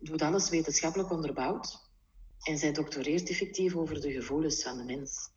doet 0.00 0.22
alles 0.22 0.48
wetenschappelijk 0.48 1.10
onderbouwd. 1.10 1.90
En 2.42 2.58
zij 2.58 2.72
doctoreert 2.72 3.28
effectief 3.28 3.76
over 3.76 4.00
de 4.00 4.12
gevoelens 4.12 4.62
van 4.62 4.76
de 4.76 4.84
mens. 4.84 5.30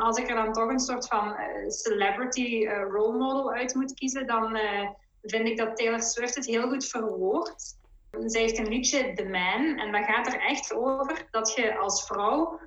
Als 0.00 0.18
ik 0.18 0.28
er 0.28 0.34
dan 0.34 0.52
toch 0.52 0.68
een 0.68 0.80
soort 0.80 1.06
van 1.06 1.28
uh, 1.28 1.68
celebrity 1.68 2.64
uh, 2.64 2.82
role 2.82 3.18
model 3.18 3.52
uit 3.52 3.74
moet 3.74 3.94
kiezen, 3.94 4.26
dan 4.26 4.56
uh, 4.56 4.88
vind 5.22 5.48
ik 5.48 5.56
dat 5.56 5.76
Taylor 5.76 6.02
Swift 6.02 6.34
het 6.34 6.46
heel 6.46 6.68
goed 6.68 6.86
verwoordt. 6.86 7.78
Zij 8.26 8.40
heeft 8.40 8.58
een 8.58 8.68
liedje, 8.68 9.12
The 9.12 9.24
Man, 9.24 9.78
en 9.78 9.92
dat 9.92 10.04
gaat 10.04 10.26
er 10.26 10.40
echt 10.40 10.74
over 10.74 11.26
dat 11.30 11.54
je 11.54 11.76
als 11.76 12.06
vrouw 12.06 12.60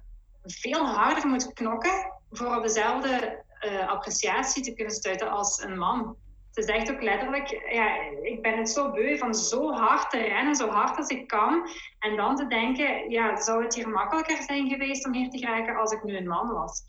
veel 0.43 0.85
harder 0.85 1.27
moet 1.27 1.53
knokken 1.53 2.11
voor 2.31 2.55
op 2.55 2.63
dezelfde 2.63 3.43
appreciatie 3.87 4.63
te 4.63 4.73
kunnen 4.73 4.93
stuiten 4.93 5.29
als 5.29 5.61
een 5.61 5.77
man. 5.77 6.15
Ze 6.51 6.61
zegt 6.61 6.91
ook 6.91 7.01
letterlijk, 7.01 7.71
ja, 7.71 7.95
ik 8.21 8.41
ben 8.41 8.57
het 8.57 8.69
zo 8.69 8.91
beu 8.91 9.17
van 9.17 9.35
zo 9.35 9.71
hard 9.71 10.09
te 10.09 10.17
rennen, 10.17 10.55
zo 10.55 10.67
hard 10.67 10.97
als 10.97 11.07
ik 11.07 11.27
kan. 11.27 11.69
En 11.99 12.15
dan 12.15 12.35
te 12.35 12.47
denken, 12.47 13.09
ja, 13.09 13.41
zou 13.41 13.63
het 13.63 13.75
hier 13.75 13.89
makkelijker 13.89 14.41
zijn 14.41 14.69
geweest 14.69 15.05
om 15.05 15.13
hier 15.13 15.29
te 15.29 15.37
geraken 15.37 15.75
als 15.75 15.91
ik 15.91 16.03
nu 16.03 16.17
een 16.17 16.27
man 16.27 16.49
was? 16.49 16.83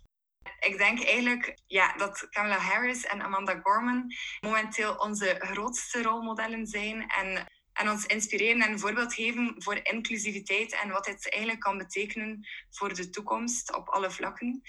Ik 0.60 0.78
denk 0.78 1.04
eigenlijk 1.04 1.58
ja, 1.66 1.96
dat 1.96 2.28
Kamala 2.30 2.58
Harris 2.58 3.04
en 3.06 3.22
Amanda 3.22 3.60
Gorman 3.62 4.12
momenteel 4.40 4.94
onze 4.94 5.36
grootste 5.38 6.02
rolmodellen 6.02 6.66
zijn. 6.66 7.08
En, 7.08 7.46
en 7.72 7.90
ons 7.90 8.06
inspireren 8.06 8.62
en 8.62 8.72
een 8.72 8.78
voorbeeld 8.78 9.14
geven 9.14 9.54
voor 9.58 9.80
inclusiviteit 9.82 10.80
en 10.82 10.90
wat 10.90 11.06
het 11.06 11.32
eigenlijk 11.32 11.62
kan 11.62 11.78
betekenen 11.78 12.46
voor 12.70 12.94
de 12.94 13.10
toekomst 13.10 13.76
op 13.76 13.88
alle 13.88 14.10
vlakken. 14.10 14.62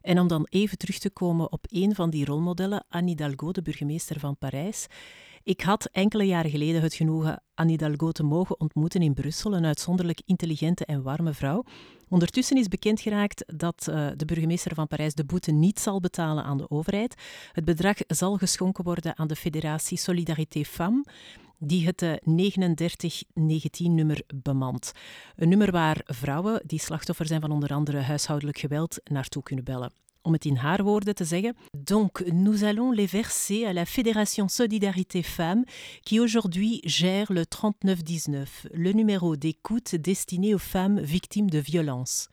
En 0.00 0.18
om 0.18 0.28
dan 0.28 0.46
even 0.50 0.78
terug 0.78 0.98
te 0.98 1.10
komen 1.10 1.52
op 1.52 1.64
een 1.68 1.94
van 1.94 2.10
die 2.10 2.24
rolmodellen, 2.24 2.84
Anne 2.88 3.08
Hidalgo, 3.08 3.52
de 3.52 3.62
burgemeester 3.62 4.20
van 4.20 4.38
Parijs. 4.38 4.86
Ik 5.44 5.60
had 5.60 5.84
enkele 5.84 6.24
jaren 6.24 6.50
geleden 6.50 6.82
het 6.82 6.94
genoegen 6.94 7.42
Anne 7.54 7.70
Hidalgo 7.70 8.10
te 8.10 8.22
mogen 8.22 8.60
ontmoeten 8.60 9.02
in 9.02 9.14
Brussel, 9.14 9.54
een 9.54 9.64
uitzonderlijk 9.64 10.22
intelligente 10.26 10.84
en 10.84 11.02
warme 11.02 11.32
vrouw. 11.32 11.64
Ondertussen 12.08 12.56
is 12.56 12.68
bekend 12.68 13.00
geraakt 13.00 13.58
dat 13.58 13.86
uh, 13.90 14.08
de 14.16 14.24
burgemeester 14.24 14.74
van 14.74 14.86
Parijs 14.86 15.14
de 15.14 15.24
boete 15.24 15.50
niet 15.50 15.80
zal 15.80 16.00
betalen 16.00 16.44
aan 16.44 16.58
de 16.58 16.70
overheid. 16.70 17.14
Het 17.52 17.64
bedrag 17.64 17.96
zal 18.06 18.36
geschonken 18.36 18.84
worden 18.84 19.18
aan 19.18 19.26
de 19.26 19.36
federatie 19.36 19.98
Solidarité 19.98 20.64
Femmes, 20.64 21.06
die 21.58 21.86
het 21.86 22.04
3919-nummer 22.04 24.22
bemant. 24.34 24.92
Een 25.36 25.48
nummer 25.48 25.70
waar 25.70 26.00
vrouwen 26.04 26.62
die 26.66 26.80
slachtoffer 26.80 27.26
zijn 27.26 27.40
van 27.40 27.50
onder 27.50 27.72
andere 27.72 27.98
huishoudelijk 27.98 28.58
geweld 28.58 29.00
naartoe 29.04 29.42
kunnen 29.42 29.64
bellen. 29.64 29.92
Om 30.22 30.32
het 30.32 30.44
in 30.44 30.56
haar 30.56 30.82
woorden 30.82 31.14
te 31.14 31.24
zeggen. 31.24 31.56
Donc, 31.84 32.32
nous 32.32 32.62
allons 32.62 32.94
les 32.94 33.10
verser 33.10 33.66
à 33.66 33.72
la 33.72 33.84
Fédération 33.84 34.48
Solidarité 34.48 35.22
Femmes, 35.22 35.64
qui 36.02 36.20
aujourd'hui 36.20 36.80
gère 36.84 37.32
le 37.32 37.46
3919, 37.46 38.66
le 38.72 38.92
numéro 38.92 39.36
d'écoute 39.36 39.96
destiné 39.96 40.54
aux 40.54 40.62
femmes 40.62 41.00
victimes 41.00 41.50
de 41.50 41.62
violence. 41.62 42.28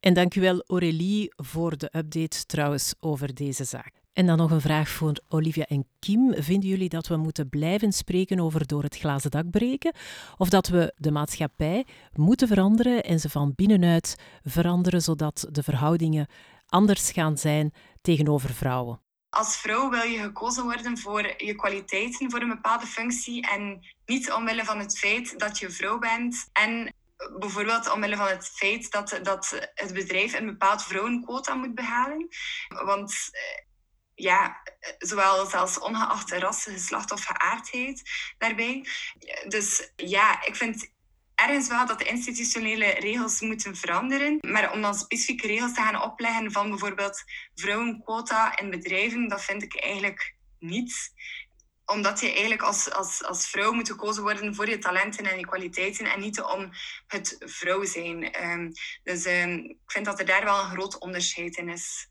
En 0.00 0.14
dank 0.14 0.34
u 0.34 0.40
wel, 0.40 0.64
Aurélie, 0.66 1.32
voor 1.36 1.76
de 1.76 1.90
update 1.92 2.46
trouwens 2.46 2.94
over 3.00 3.34
deze 3.34 3.64
zaak. 3.64 4.00
En 4.12 4.26
dan 4.26 4.36
nog 4.36 4.50
een 4.50 4.60
vraag 4.60 4.88
voor 4.88 5.12
Olivia 5.28 5.64
en 5.64 5.86
Kim. 5.98 6.34
Vinden 6.34 6.68
jullie 6.68 6.88
dat 6.88 7.06
we 7.06 7.16
moeten 7.16 7.48
blijven 7.48 7.92
spreken 7.92 8.40
over 8.40 8.66
door 8.66 8.82
het 8.82 8.96
glazen 8.96 9.30
dak 9.30 9.50
breken? 9.50 9.92
Of 10.36 10.48
dat 10.48 10.68
we 10.68 10.94
de 10.96 11.10
maatschappij 11.10 11.86
moeten 12.12 12.48
veranderen 12.48 13.04
en 13.04 13.20
ze 13.20 13.28
van 13.28 13.52
binnenuit 13.56 14.16
veranderen, 14.42 15.02
zodat 15.02 15.48
de 15.50 15.62
verhoudingen 15.62 16.26
anders 16.70 17.10
gaan 17.10 17.38
zijn 17.38 17.72
tegenover 18.02 18.54
vrouwen? 18.54 19.02
Als 19.30 19.56
vrouw 19.56 19.90
wil 19.90 20.02
je 20.02 20.22
gekozen 20.22 20.64
worden 20.64 20.98
voor 20.98 21.34
je 21.36 21.54
kwaliteiten 21.54 22.30
voor 22.30 22.40
een 22.40 22.48
bepaalde 22.48 22.86
functie 22.86 23.50
en 23.50 23.80
niet 24.06 24.32
omwille 24.32 24.64
van 24.64 24.78
het 24.78 24.98
feit 24.98 25.38
dat 25.38 25.58
je 25.58 25.70
vrouw 25.70 25.98
bent 25.98 26.48
en 26.52 26.94
bijvoorbeeld 27.38 27.92
omwille 27.92 28.16
van 28.16 28.26
het 28.26 28.48
feit 28.48 28.90
dat, 28.90 29.20
dat 29.22 29.70
het 29.74 29.92
bedrijf 29.92 30.34
een 30.34 30.46
bepaald 30.46 30.82
vrouwenquota 30.82 31.54
moet 31.54 31.74
behalen. 31.74 32.28
Want 32.68 33.28
eh, 33.32 33.64
ja, 34.14 34.62
zowel 34.98 35.46
zelfs 35.46 35.78
ongeacht 35.78 36.30
ras, 36.30 36.62
geslacht 36.62 37.12
of 37.12 37.24
geaardheid 37.24 38.02
daarbij. 38.38 38.86
Dus 39.48 39.92
ja, 39.96 40.46
ik 40.46 40.56
vind 40.56 40.90
ergens 41.48 41.68
wel 41.68 41.86
dat 41.86 41.98
de 41.98 42.04
institutionele 42.04 42.86
regels 42.86 43.40
moeten 43.40 43.76
veranderen. 43.76 44.38
Maar 44.40 44.72
om 44.72 44.82
dan 44.82 44.94
specifieke 44.94 45.46
regels 45.46 45.74
te 45.74 45.80
gaan 45.80 46.02
opleggen 46.02 46.52
van 46.52 46.68
bijvoorbeeld 46.68 47.22
vrouwenquota 47.54 48.58
in 48.58 48.70
bedrijven, 48.70 49.28
dat 49.28 49.42
vind 49.42 49.62
ik 49.62 49.80
eigenlijk 49.82 50.34
niet 50.58 51.12
omdat 51.90 52.20
je 52.20 52.30
eigenlijk 52.30 52.62
als, 52.62 52.92
als, 52.92 53.24
als 53.24 53.48
vrouw 53.48 53.72
moet 53.72 53.88
gekozen 53.88 54.22
worden 54.22 54.54
voor 54.54 54.68
je 54.68 54.78
talenten 54.78 55.24
en 55.24 55.38
je 55.38 55.46
kwaliteiten 55.46 56.06
en 56.06 56.20
niet 56.20 56.40
om 56.40 56.70
het 57.06 57.36
vrouw 57.38 57.84
zijn. 57.84 58.32
Ehm, 58.32 58.70
dus 59.02 59.24
ehm, 59.24 59.54
ik 59.54 59.78
vind 59.86 60.04
dat 60.04 60.18
er 60.18 60.26
daar 60.26 60.44
wel 60.44 60.58
een 60.58 60.70
groot 60.70 60.98
onderscheid 60.98 61.56
in 61.56 61.68
is. 61.68 62.08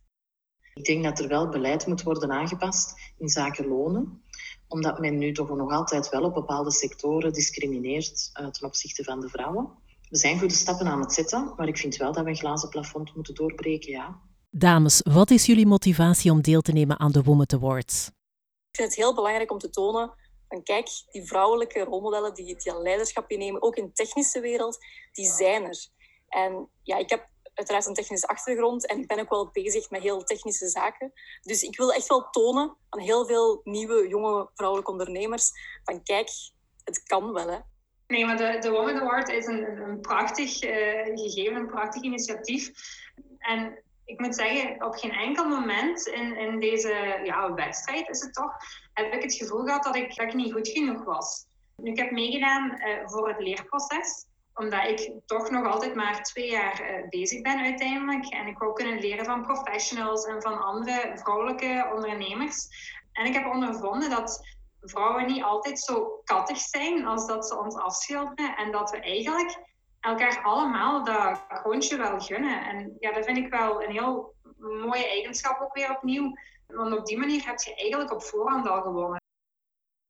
Ik 0.73 0.83
denk 0.85 1.03
dat 1.03 1.19
er 1.19 1.27
wel 1.27 1.49
beleid 1.49 1.87
moet 1.87 2.03
worden 2.03 2.31
aangepast 2.31 2.93
in 3.17 3.29
zaken 3.29 3.67
lonen 3.67 4.23
omdat 4.69 4.99
men 4.99 5.17
nu 5.17 5.31
toch 5.31 5.49
nog 5.49 5.71
altijd 5.71 6.09
wel 6.09 6.23
op 6.23 6.33
bepaalde 6.33 6.71
sectoren 6.71 7.33
discrimineert 7.33 8.29
uh, 8.41 8.47
ten 8.47 8.67
opzichte 8.67 9.03
van 9.03 9.19
de 9.19 9.29
vrouwen. 9.29 9.69
We 10.09 10.17
zijn 10.17 10.39
goede 10.39 10.53
stappen 10.53 10.87
aan 10.87 10.99
het 10.99 11.13
zetten, 11.13 11.53
maar 11.55 11.67
ik 11.67 11.77
vind 11.77 11.95
wel 11.95 12.13
dat 12.13 12.23
we 12.23 12.29
een 12.29 12.35
glazen 12.35 12.69
plafond 12.69 13.15
moeten 13.15 13.35
doorbreken, 13.35 13.91
ja. 13.91 14.21
Dames, 14.49 15.01
wat 15.03 15.31
is 15.31 15.45
jullie 15.45 15.67
motivatie 15.67 16.31
om 16.31 16.41
deel 16.41 16.61
te 16.61 16.71
nemen 16.71 16.99
aan 16.99 17.11
de 17.11 17.23
Women 17.23 17.53
Awards? 17.53 18.07
Ik 18.71 18.77
vind 18.77 18.89
het 18.89 18.97
heel 18.97 19.15
belangrijk 19.15 19.51
om 19.51 19.57
te 19.57 19.69
tonen 19.69 20.13
van 20.47 20.63
kijk, 20.63 20.89
die 21.11 21.25
vrouwelijke 21.25 21.83
rolmodellen 21.83 22.33
die, 22.33 22.45
die 22.45 22.81
leiderschap 22.81 23.29
innemen, 23.31 23.61
ook 23.61 23.75
in 23.75 23.85
de 23.85 23.91
technische 23.91 24.39
wereld, 24.39 24.77
die 25.11 25.25
zijn 25.25 25.63
er. 25.63 25.87
En 26.27 26.69
ja, 26.83 26.97
ik 26.97 27.09
heb 27.09 27.29
uiteraard 27.59 27.85
een 27.85 27.93
technische 27.93 28.27
achtergrond 28.27 28.87
en 28.87 28.99
ik 28.99 29.07
ben 29.07 29.19
ook 29.19 29.29
wel 29.29 29.49
bezig 29.51 29.89
met 29.89 30.01
heel 30.01 30.23
technische 30.23 30.67
zaken. 30.67 31.13
Dus 31.41 31.61
ik 31.61 31.77
wil 31.77 31.93
echt 31.93 32.07
wel 32.07 32.29
tonen 32.29 32.77
aan 32.89 32.99
heel 32.99 33.25
veel 33.25 33.61
nieuwe, 33.63 34.07
jonge 34.07 34.49
vrouwelijke 34.55 34.91
ondernemers 34.91 35.51
van 35.83 36.03
kijk, 36.03 36.29
het 36.83 37.03
kan 37.03 37.33
wel. 37.33 37.47
Hè. 37.47 37.57
Nee, 38.07 38.25
maar 38.25 38.37
de, 38.37 38.57
de 38.59 38.71
Women 38.71 39.01
Award 39.01 39.29
is 39.29 39.45
een, 39.45 39.81
een 39.81 40.01
prachtig 40.01 40.63
uh, 40.63 40.71
gegeven, 41.05 41.55
een 41.55 41.67
prachtig 41.67 42.01
initiatief. 42.01 42.71
En 43.37 43.83
ik 44.05 44.19
moet 44.19 44.35
zeggen, 44.35 44.85
op 44.85 44.93
geen 44.93 45.11
enkel 45.11 45.45
moment 45.45 46.07
in, 46.07 46.37
in 46.37 46.59
deze 46.59 47.19
ja, 47.23 47.53
wedstrijd 47.53 48.09
is 48.09 48.21
het 48.21 48.33
toch, 48.33 48.51
heb 48.93 49.13
ik 49.13 49.21
het 49.21 49.33
gevoel 49.33 49.63
gehad 49.63 49.83
dat 49.83 49.95
ik, 49.95 50.15
dat 50.15 50.27
ik 50.27 50.33
niet 50.33 50.53
goed 50.53 50.67
genoeg 50.67 51.03
was. 51.03 51.45
Ik 51.83 51.97
heb 51.97 52.11
meegedaan 52.11 52.81
uh, 52.81 53.07
voor 53.07 53.27
het 53.27 53.39
leerproces 53.39 54.25
omdat 54.59 54.87
ik 54.87 55.11
toch 55.25 55.49
nog 55.49 55.65
altijd 55.65 55.95
maar 55.95 56.23
twee 56.23 56.49
jaar 56.49 56.81
uh, 56.81 57.09
bezig 57.09 57.41
ben 57.41 57.59
uiteindelijk. 57.59 58.25
En 58.25 58.47
ik 58.47 58.57
wou 58.57 58.73
kunnen 58.73 58.99
leren 58.99 59.25
van 59.25 59.45
professionals 59.45 60.25
en 60.25 60.41
van 60.41 60.61
andere 60.61 61.11
vrouwelijke 61.15 61.91
ondernemers. 61.95 62.67
En 63.11 63.25
ik 63.25 63.33
heb 63.33 63.45
ondervonden 63.45 64.09
dat 64.09 64.57
vrouwen 64.81 65.25
niet 65.25 65.43
altijd 65.43 65.79
zo 65.79 66.21
kattig 66.23 66.57
zijn 66.57 67.05
als 67.05 67.27
dat 67.27 67.47
ze 67.47 67.57
ons 67.57 67.75
afschilderen. 67.75 68.55
En 68.55 68.71
dat 68.71 68.91
we 68.91 68.99
eigenlijk 68.99 69.59
elkaar 69.99 70.41
allemaal 70.43 71.03
dat 71.03 71.45
kroontje 71.47 71.97
wel 71.97 72.19
gunnen. 72.19 72.65
En 72.65 72.95
ja, 72.99 73.11
dat 73.11 73.25
vind 73.25 73.37
ik 73.37 73.49
wel 73.49 73.83
een 73.83 73.91
heel 73.91 74.33
mooie 74.57 75.07
eigenschap 75.07 75.61
ook 75.61 75.73
weer 75.73 75.95
opnieuw. 75.95 76.33
Want 76.67 76.97
op 76.97 77.05
die 77.05 77.17
manier 77.17 77.45
heb 77.45 77.59
je 77.59 77.75
eigenlijk 77.75 78.13
op 78.13 78.23
voorhand 78.23 78.67
al 78.67 78.81
gewonnen 78.81 79.19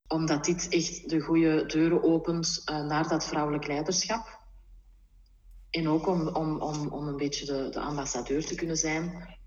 omdat 0.09 0.45
dit 0.45 0.67
echt 0.69 1.09
de 1.09 1.19
goede 1.19 1.65
deuren 1.65 2.03
opent 2.03 2.61
uh, 2.71 2.81
naar 2.81 3.07
dat 3.07 3.27
vrouwelijk 3.27 3.67
leiderschap. 3.67 4.38
En 5.69 5.89
ook 5.89 6.07
om, 6.07 6.27
om, 6.27 6.61
om, 6.61 6.87
om 6.87 7.07
een 7.07 7.17
beetje 7.17 7.45
de, 7.45 7.69
de 7.69 7.79
ambassadeur 7.79 8.45
te 8.45 8.55
kunnen 8.55 8.77
zijn 8.77 9.37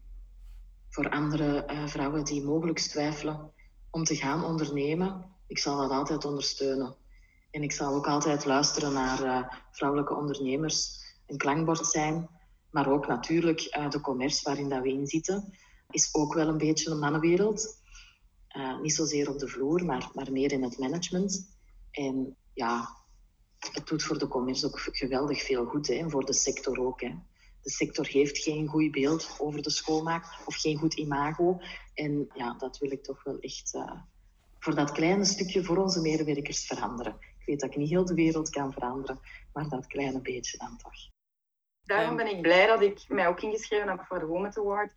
voor 0.89 1.11
andere 1.11 1.65
uh, 1.71 1.87
vrouwen 1.87 2.25
die 2.25 2.45
mogelijk 2.45 2.79
twijfelen 2.79 3.51
om 3.91 4.05
te 4.05 4.17
gaan 4.17 4.45
ondernemen. 4.45 5.25
Ik 5.47 5.59
zal 5.59 5.77
dat 5.77 5.91
altijd 5.91 6.25
ondersteunen. 6.25 6.97
En 7.51 7.63
ik 7.63 7.73
zal 7.73 7.95
ook 7.95 8.07
altijd 8.07 8.45
luisteren 8.45 8.93
naar 8.93 9.25
uh, 9.25 9.55
vrouwelijke 9.71 10.15
ondernemers. 10.15 11.01
Een 11.27 11.37
klankbord 11.37 11.87
zijn, 11.87 12.29
maar 12.71 12.89
ook 12.89 13.07
natuurlijk 13.07 13.77
uh, 13.79 13.91
de 13.91 14.01
commerce 14.01 14.41
waarin 14.43 14.69
dat 14.69 14.83
we 14.83 14.89
in 14.89 15.07
zitten, 15.07 15.59
is 15.91 16.15
ook 16.15 16.35
wel 16.35 16.49
een 16.49 16.59
beetje 16.59 16.91
een 16.91 16.99
mannenwereld. 16.99 17.81
niet 18.83 18.95
zozeer 18.95 19.31
op 19.31 19.39
de 19.39 19.49
vloer, 19.49 19.85
maar, 19.85 20.11
maar 20.15 20.33
meer 20.33 20.53
in 20.53 20.63
het 20.63 20.79
management. 20.79 21.57
En 21.91 22.37
ja, 22.55 23.02
het 23.71 23.87
doet 23.87 24.03
voor 24.03 24.19
de 24.19 24.29
commerce 24.29 24.67
ook 24.67 24.81
geweldig 24.81 25.43
veel 25.43 25.65
goed. 25.65 25.87
Hè, 25.87 26.11
voor 26.11 26.25
de 26.25 26.35
sector 26.35 26.79
ook. 26.79 27.01
Hè. 27.01 27.15
De 27.63 27.71
sector 27.71 28.07
heeft 28.07 28.39
geen 28.39 28.67
goed 28.67 28.91
beeld 28.91 29.37
over 29.39 29.63
de 29.63 29.71
schoonmaak 29.71 30.25
of 30.45 30.57
geen 30.57 30.79
goed 30.79 30.95
imago. 30.95 31.61
En 31.95 32.31
ja, 32.35 32.55
dat 32.59 32.79
wil 32.79 32.91
ik 32.91 33.03
toch 33.03 33.25
wel 33.25 33.39
echt 33.39 33.75
uh, 33.75 33.93
voor 34.59 34.75
dat 34.75 34.93
kleine 34.93 35.25
stukje 35.25 35.65
voor 35.65 35.77
onze 35.77 36.01
medewerkers 36.01 36.67
veranderen. 36.67 37.17
Ik 37.39 37.47
weet 37.47 37.61
dat 37.61 37.71
ik 37.71 37.77
niet 37.77 37.91
heel 37.91 38.05
de 38.05 38.15
wereld 38.15 38.51
kan 38.51 38.73
veranderen, 38.73 39.21
maar 39.53 39.69
dat 39.69 39.87
kleine 39.87 40.21
beetje 40.21 40.59
dan 40.59 40.77
toch. 40.77 41.11
Daarom 41.83 42.17
ben 42.17 42.37
ik 42.37 42.43
blij 42.43 42.67
dat 42.67 42.83
ik 42.83 43.05
mij 43.09 43.29
ook 43.29 43.41
ingeschreven 43.41 43.89
heb 43.89 44.05
voor 44.05 44.19
de 44.19 44.27
Women 44.27 44.57
Award. 44.57 44.93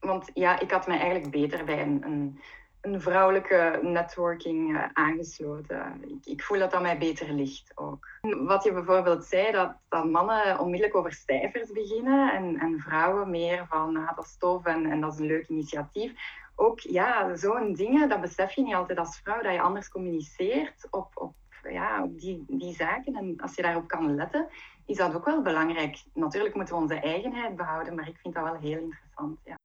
Want 0.00 0.30
ja, 0.34 0.60
ik 0.60 0.70
had 0.70 0.86
mij 0.86 0.98
eigenlijk 0.98 1.30
beter 1.30 1.64
bij 1.64 1.82
een, 1.82 2.04
een 2.04 2.40
een 2.80 3.00
vrouwelijke 3.00 3.78
networking 3.82 4.70
uh, 4.70 4.84
aangesloten. 4.92 6.04
Ik, 6.08 6.26
ik, 6.26 6.42
voel 6.42 6.58
dat 6.58 6.70
dat 6.70 6.82
mij 6.82 6.98
beter 6.98 7.32
ligt 7.32 7.72
ook. 7.74 8.08
Wat 8.20 8.64
je 8.64 8.72
bijvoorbeeld 8.72 9.24
zei, 9.24 9.52
dat, 9.52 9.72
dat 9.88 10.04
mannen 10.04 10.58
onmiddellijk 10.58 10.96
over 10.96 11.12
cijfers 11.12 11.72
beginnen 11.72 12.32
en, 12.32 12.58
en 12.58 12.78
vrouwen 12.78 13.30
meer 13.30 13.66
van 13.68 13.96
ah, 13.96 14.16
dat 14.16 14.24
is 14.24 14.36
tof 14.38 14.64
en, 14.64 14.86
en 14.86 15.00
dat 15.00 15.12
is 15.12 15.18
een 15.18 15.26
leuk 15.26 15.48
initiatief. 15.48 16.12
Ook 16.54 16.80
ja, 16.80 17.36
zo'n 17.36 17.74
dingen, 17.74 18.08
dat 18.08 18.20
besef 18.20 18.52
je 18.52 18.62
niet 18.62 18.74
altijd 18.74 18.98
als 18.98 19.20
vrouw, 19.22 19.42
dat 19.42 19.52
je 19.52 19.60
anders 19.60 19.88
communiceert 19.88 20.86
op, 20.90 21.10
op, 21.14 21.34
ja, 21.70 22.02
op 22.02 22.18
die, 22.20 22.44
die 22.48 22.74
zaken. 22.74 23.14
En 23.14 23.34
als 23.40 23.54
je 23.54 23.62
daarop 23.62 23.88
kan 23.88 24.14
letten, 24.14 24.48
is 24.86 24.96
dat 24.96 25.14
ook 25.14 25.24
wel 25.24 25.42
belangrijk. 25.42 26.02
Natuurlijk 26.14 26.54
moeten 26.54 26.74
we 26.74 26.80
onze 26.80 27.00
eigenheid 27.00 27.56
behouden, 27.56 27.94
maar 27.94 28.08
ik 28.08 28.18
vind 28.18 28.34
dat 28.34 28.44
wel 28.44 28.56
heel 28.56 28.78
interessant. 28.78 29.40
Ja. 29.44 29.56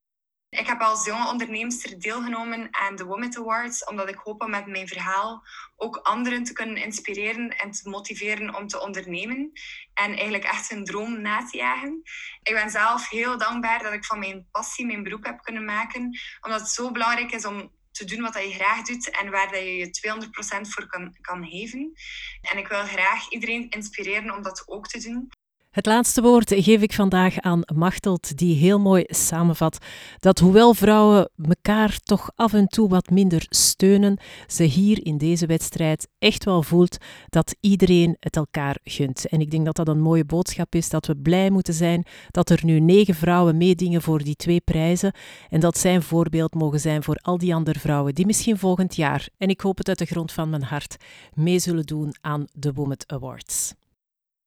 Heb 0.74 0.82
als 0.82 1.04
jonge 1.04 1.28
onderneemster 1.28 2.00
deelgenomen 2.00 2.68
aan 2.70 2.96
de 2.96 3.04
Women 3.04 3.36
Awards, 3.36 3.84
omdat 3.84 4.08
ik 4.08 4.20
hoop 4.22 4.42
om 4.42 4.50
met 4.50 4.66
mijn 4.66 4.88
verhaal 4.88 5.42
ook 5.76 5.96
anderen 5.96 6.44
te 6.44 6.52
kunnen 6.52 6.76
inspireren 6.76 7.48
en 7.58 7.70
te 7.70 7.88
motiveren 7.88 8.54
om 8.54 8.66
te 8.66 8.80
ondernemen. 8.80 9.52
En 9.94 10.10
eigenlijk 10.10 10.44
echt 10.44 10.68
hun 10.68 10.84
droom 10.84 11.20
na 11.20 11.44
te 11.44 11.56
jagen. 11.56 12.02
Ik 12.42 12.54
ben 12.54 12.70
zelf 12.70 13.08
heel 13.08 13.38
dankbaar 13.38 13.82
dat 13.82 13.92
ik 13.92 14.04
van 14.04 14.18
mijn 14.18 14.48
passie 14.50 14.86
mijn 14.86 15.02
beroep 15.02 15.24
heb 15.24 15.42
kunnen 15.42 15.64
maken, 15.64 16.18
omdat 16.40 16.60
het 16.60 16.68
zo 16.68 16.90
belangrijk 16.90 17.32
is 17.32 17.44
om 17.44 17.72
te 17.90 18.04
doen 18.04 18.20
wat 18.20 18.34
je 18.34 18.52
graag 18.52 18.82
doet 18.82 19.10
en 19.10 19.30
waar 19.30 19.56
je 19.56 19.76
je 19.76 20.26
200% 20.66 20.68
voor 20.68 20.86
kan, 20.86 21.16
kan 21.20 21.46
geven. 21.46 21.92
En 22.40 22.58
ik 22.58 22.68
wil 22.68 22.84
graag 22.84 23.30
iedereen 23.30 23.70
inspireren 23.70 24.34
om 24.34 24.42
dat 24.42 24.62
ook 24.66 24.86
te 24.86 24.98
doen. 24.98 25.30
Het 25.74 25.86
laatste 25.86 26.22
woord 26.22 26.52
geef 26.56 26.82
ik 26.82 26.92
vandaag 26.92 27.40
aan 27.40 27.62
Machtelt, 27.74 28.36
die 28.36 28.54
heel 28.54 28.78
mooi 28.78 29.04
samenvat 29.06 29.78
dat 30.18 30.38
hoewel 30.38 30.74
vrouwen 30.74 31.30
elkaar 31.48 31.98
toch 32.02 32.30
af 32.34 32.52
en 32.52 32.66
toe 32.66 32.88
wat 32.88 33.10
minder 33.10 33.46
steunen, 33.48 34.18
ze 34.46 34.62
hier 34.62 35.06
in 35.06 35.18
deze 35.18 35.46
wedstrijd 35.46 36.08
echt 36.18 36.44
wel 36.44 36.62
voelt 36.62 36.96
dat 37.28 37.56
iedereen 37.60 38.16
het 38.20 38.36
elkaar 38.36 38.76
gunt. 38.84 39.28
En 39.28 39.40
ik 39.40 39.50
denk 39.50 39.64
dat 39.64 39.76
dat 39.76 39.88
een 39.88 40.00
mooie 40.00 40.24
boodschap 40.24 40.74
is, 40.74 40.88
dat 40.88 41.06
we 41.06 41.16
blij 41.16 41.50
moeten 41.50 41.74
zijn 41.74 42.06
dat 42.30 42.50
er 42.50 42.60
nu 42.64 42.80
negen 42.80 43.14
vrouwen 43.14 43.56
meedingen 43.56 44.02
voor 44.02 44.22
die 44.22 44.36
twee 44.36 44.60
prijzen 44.60 45.12
en 45.48 45.60
dat 45.60 45.78
zij 45.78 45.94
een 45.94 46.02
voorbeeld 46.02 46.54
mogen 46.54 46.80
zijn 46.80 47.02
voor 47.02 47.16
al 47.16 47.38
die 47.38 47.54
andere 47.54 47.78
vrouwen 47.78 48.14
die 48.14 48.26
misschien 48.26 48.58
volgend 48.58 48.96
jaar, 48.96 49.28
en 49.38 49.48
ik 49.48 49.60
hoop 49.60 49.78
het 49.78 49.88
uit 49.88 49.98
de 49.98 50.06
grond 50.06 50.32
van 50.32 50.50
mijn 50.50 50.62
hart, 50.62 50.96
mee 51.32 51.58
zullen 51.58 51.86
doen 51.86 52.14
aan 52.20 52.46
de 52.52 52.72
Women 52.72 52.98
Awards. 53.06 53.74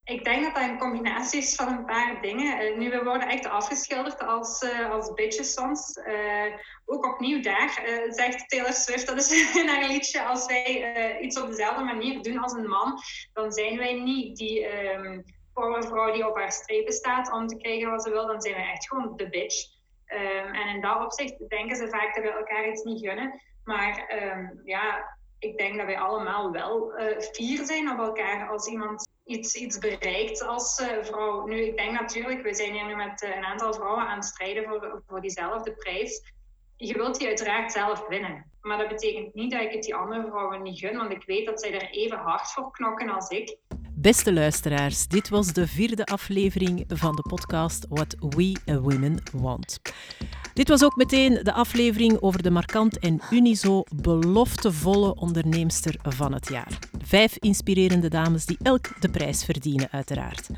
Ik 0.08 0.24
denk 0.24 0.44
dat 0.44 0.54
dat 0.54 0.62
een 0.62 0.78
combinatie 0.78 1.38
is 1.38 1.54
van 1.54 1.68
een 1.68 1.84
paar 1.84 2.18
dingen. 2.20 2.64
Uh, 2.64 2.78
nu, 2.78 2.90
we 2.90 3.04
worden 3.04 3.28
echt 3.28 3.46
afgeschilderd 3.46 4.20
als, 4.20 4.62
uh, 4.62 4.90
als 4.90 5.12
bitches 5.12 5.52
soms. 5.52 5.96
Uh, 5.96 6.54
ook 6.84 7.06
opnieuw 7.06 7.42
daar 7.42 7.82
zegt 8.08 8.48
Taylor 8.48 8.72
Swift, 8.72 9.06
dat 9.06 9.16
is 9.16 9.30
in 9.60 9.68
haar 9.68 9.86
liedje, 9.86 10.24
als 10.24 10.46
wij 10.46 11.20
iets 11.20 11.40
op 11.40 11.48
dezelfde 11.48 11.84
manier 11.84 12.22
doen 12.22 12.38
als 12.38 12.52
een 12.52 12.68
man, 12.68 12.98
dan 13.32 13.52
zijn 13.52 13.78
wij 13.78 13.92
niet 13.92 14.36
die 14.36 14.66
um, 14.92 15.24
vrouw 15.56 16.12
die 16.12 16.28
op 16.28 16.36
haar 16.36 16.52
strepen 16.52 16.92
staat 16.92 17.32
om 17.32 17.46
te 17.46 17.56
krijgen 17.56 17.90
wat 17.90 18.02
ze 18.02 18.10
wil, 18.10 18.26
dan 18.26 18.42
zijn 18.42 18.54
wij 18.54 18.70
echt 18.70 18.88
gewoon 18.88 19.16
de 19.16 19.28
bitch. 19.28 19.66
Um, 20.06 20.54
en 20.54 20.74
in 20.74 20.80
dat 20.80 21.04
opzicht 21.04 21.48
denken 21.48 21.76
ze 21.76 21.88
vaak 21.88 22.14
dat 22.14 22.24
we 22.24 22.30
elkaar 22.30 22.68
iets 22.68 22.82
niet 22.82 23.06
gunnen. 23.06 23.40
Maar 23.64 24.20
um, 24.22 24.60
ja, 24.64 25.16
ik 25.38 25.58
denk 25.58 25.76
dat 25.76 25.86
wij 25.86 25.98
allemaal 25.98 26.50
wel 26.50 26.92
fier 27.32 27.64
zijn 27.64 27.90
op 27.90 27.98
elkaar 27.98 28.48
als 28.48 28.66
iemand 28.66 29.16
iets, 29.28 29.54
iets 29.54 29.78
bereikt 29.78 30.42
als 30.42 30.80
uh, 30.80 30.86
vrouw. 31.02 31.46
Nu, 31.46 31.62
ik 31.62 31.76
denk 31.76 32.00
natuurlijk, 32.00 32.42
we 32.42 32.54
zijn 32.54 32.72
hier 32.72 32.86
nu 32.86 32.96
met 32.96 33.22
uh, 33.22 33.36
een 33.36 33.44
aantal 33.44 33.72
vrouwen 33.72 34.06
aan 34.06 34.16
het 34.16 34.24
strijden 34.24 34.64
voor, 34.64 35.02
voor 35.06 35.20
diezelfde 35.20 35.72
prijs. 35.72 36.32
Je 36.76 36.94
wilt 36.94 37.18
die 37.18 37.26
uiteraard 37.26 37.72
zelf 37.72 38.06
winnen. 38.08 38.44
Maar 38.60 38.78
dat 38.78 38.88
betekent 38.88 39.34
niet 39.34 39.50
dat 39.50 39.60
ik 39.60 39.72
het 39.72 39.82
die 39.82 39.94
andere 39.94 40.26
vrouwen 40.26 40.62
niet 40.62 40.78
gun, 40.78 40.96
want 40.96 41.12
ik 41.12 41.22
weet 41.26 41.46
dat 41.46 41.60
zij 41.60 41.72
er 41.72 41.90
even 41.90 42.18
hard 42.18 42.52
voor 42.52 42.70
knokken 42.70 43.08
als 43.08 43.28
ik. 43.28 43.56
Beste 43.92 44.32
luisteraars, 44.32 45.06
dit 45.06 45.28
was 45.28 45.52
de 45.52 45.66
vierde 45.66 46.04
aflevering 46.04 46.84
van 46.88 47.16
de 47.16 47.22
podcast 47.22 47.86
What 47.88 48.16
We 48.18 48.56
Women 48.82 49.22
Want. 49.32 49.80
Dit 50.54 50.68
was 50.68 50.84
ook 50.84 50.96
meteen 50.96 51.40
de 51.42 51.52
aflevering 51.52 52.20
over 52.20 52.42
de 52.42 52.50
markant 52.50 52.98
en 52.98 53.20
unizo 53.30 53.82
beloftevolle 54.02 55.14
onderneemster 55.14 55.94
van 56.02 56.32
het 56.32 56.48
jaar. 56.48 56.78
Vijf 57.08 57.36
inspirerende 57.38 58.08
dames 58.08 58.46
die 58.46 58.56
elk 58.62 59.00
de 59.00 59.08
prijs 59.08 59.44
verdienen, 59.44 59.88
uiteraard. 59.90 60.48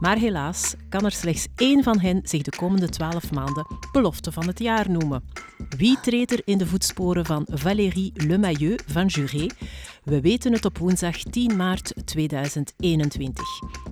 Maar 0.00 0.16
helaas 0.16 0.74
kan 0.88 1.04
er 1.04 1.12
slechts 1.12 1.46
één 1.56 1.82
van 1.82 2.00
hen 2.00 2.20
zich 2.22 2.42
de 2.42 2.56
komende 2.56 2.88
twaalf 2.88 3.32
maanden 3.32 3.66
belofte 3.92 4.32
van 4.32 4.46
het 4.46 4.58
jaar 4.58 4.90
noemen. 4.90 5.24
Wie 5.76 6.00
treedt 6.00 6.32
er 6.32 6.40
in 6.44 6.58
de 6.58 6.66
voetsporen 6.66 7.26
van 7.26 7.46
Valérie 7.50 8.12
Lemayeux 8.14 8.82
van 8.86 9.06
Juré? 9.06 9.46
We 10.04 10.20
weten 10.20 10.52
het 10.52 10.64
op 10.64 10.78
woensdag 10.78 11.18
10 11.18 11.56
maart 11.56 11.92
2021. 12.04 13.44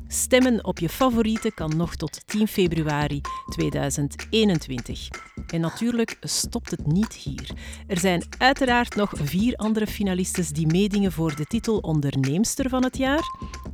Stemmen 0.08 0.64
op 0.64 0.78
je 0.78 0.88
favoriete 0.88 1.52
kan 1.54 1.76
nog 1.76 1.96
tot 1.96 2.26
10 2.26 2.48
februari 2.48 3.20
2021. 3.50 5.08
En 5.46 5.60
natuurlijk 5.60 6.16
stopt 6.20 6.70
het 6.70 6.86
niet 6.86 7.14
hier. 7.14 7.50
Er 7.86 7.98
zijn 7.98 8.24
uiteraard 8.38 8.94
nog 8.94 9.12
vier 9.14 9.56
andere 9.56 9.86
finalistes 9.86 10.48
die 10.48 10.66
meedingen 10.66 11.12
voor 11.12 11.36
de 11.36 11.44
titel 11.44 11.78
Onderneemster 11.78 12.68
van 12.68 12.84
het 12.84 12.96
jaar. 12.96 13.22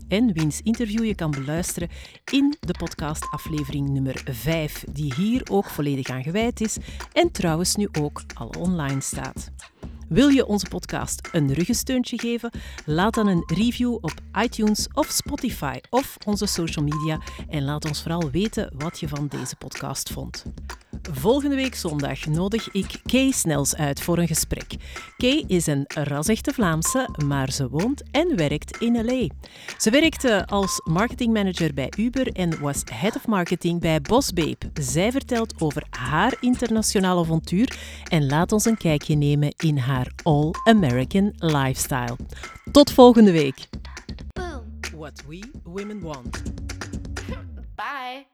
En 0.09 0.33
wiens 0.33 0.61
interview 0.63 1.05
je 1.05 1.15
kan 1.15 1.31
beluisteren 1.31 1.89
in 2.33 2.57
de 2.61 2.75
podcastaflevering 2.79 3.89
nummer 3.89 4.23
5, 4.25 4.85
die 4.93 5.15
hier 5.15 5.43
ook 5.51 5.67
volledig 5.67 6.09
aan 6.09 6.23
gewijd 6.23 6.61
is 6.61 6.77
en 7.13 7.33
trouwens 7.33 7.77
nu 7.77 7.89
ook 8.01 8.23
al 8.35 8.51
online 8.59 9.01
staat. 9.01 9.51
Wil 10.09 10.29
je 10.29 10.47
onze 10.47 10.67
podcast 10.69 11.29
een 11.33 11.53
ruggensteuntje 11.53 12.19
geven? 12.19 12.51
Laat 12.85 13.15
dan 13.15 13.27
een 13.27 13.43
review 13.47 13.95
op 13.95 14.13
iTunes 14.43 14.89
of 14.93 15.07
Spotify 15.07 15.79
of 15.91 16.17
onze 16.27 16.47
social 16.47 16.85
media 16.85 17.21
en 17.49 17.65
laat 17.65 17.85
ons 17.85 18.03
vooral 18.03 18.31
weten 18.31 18.73
wat 18.77 19.01
je 19.01 19.09
van 19.09 19.27
deze 19.29 19.57
podcast 19.57 20.11
vond. 20.11 20.45
Volgende 21.13 21.57
week 21.57 21.75
zondag 21.75 22.27
nodig 22.27 22.73
ik 22.73 23.01
Kay 23.05 23.31
Snels 23.31 23.77
uit 23.77 24.01
voor 24.01 24.19
een 24.19 24.27
gesprek. 24.27 24.75
Kay 25.17 25.45
is 25.47 25.67
een 25.67 25.85
rasechte 25.87 26.53
Vlaamse, 26.53 27.09
maar 27.27 27.53
ze 27.53 27.69
woont 27.69 28.03
en 28.11 28.37
werkt 28.37 28.77
in 28.77 29.05
LA. 29.05 29.27
Ze 29.79 29.91
werkte 29.91 30.47
als 30.47 30.81
marketingmanager 30.85 31.75
bij 31.75 31.93
Uber 31.97 32.33
en 32.33 32.61
was 32.61 32.83
head 32.93 33.17
of 33.17 33.27
marketing 33.27 33.81
bij 33.81 34.01
Bossbabe. 34.01 34.57
Zij 34.81 35.13
vertelt 35.13 35.55
over 35.61 35.83
haar 35.91 36.37
internationale 36.41 37.21
avontuur 37.21 37.79
en 38.09 38.27
laat 38.27 38.53
ons 38.53 38.65
een 38.65 38.77
kijkje 38.77 39.15
nemen 39.15 39.55
in 39.57 39.79
haar 39.79 39.98
all-American 40.23 41.35
lifestyle. 41.39 42.17
Tot 42.73 42.93
volgende 42.93 43.33
week. 43.33 43.69
Boom. 44.33 44.81
What 44.95 45.23
we 45.27 45.43
women 45.65 46.01
want. 46.01 46.43
Bye. 47.77 48.27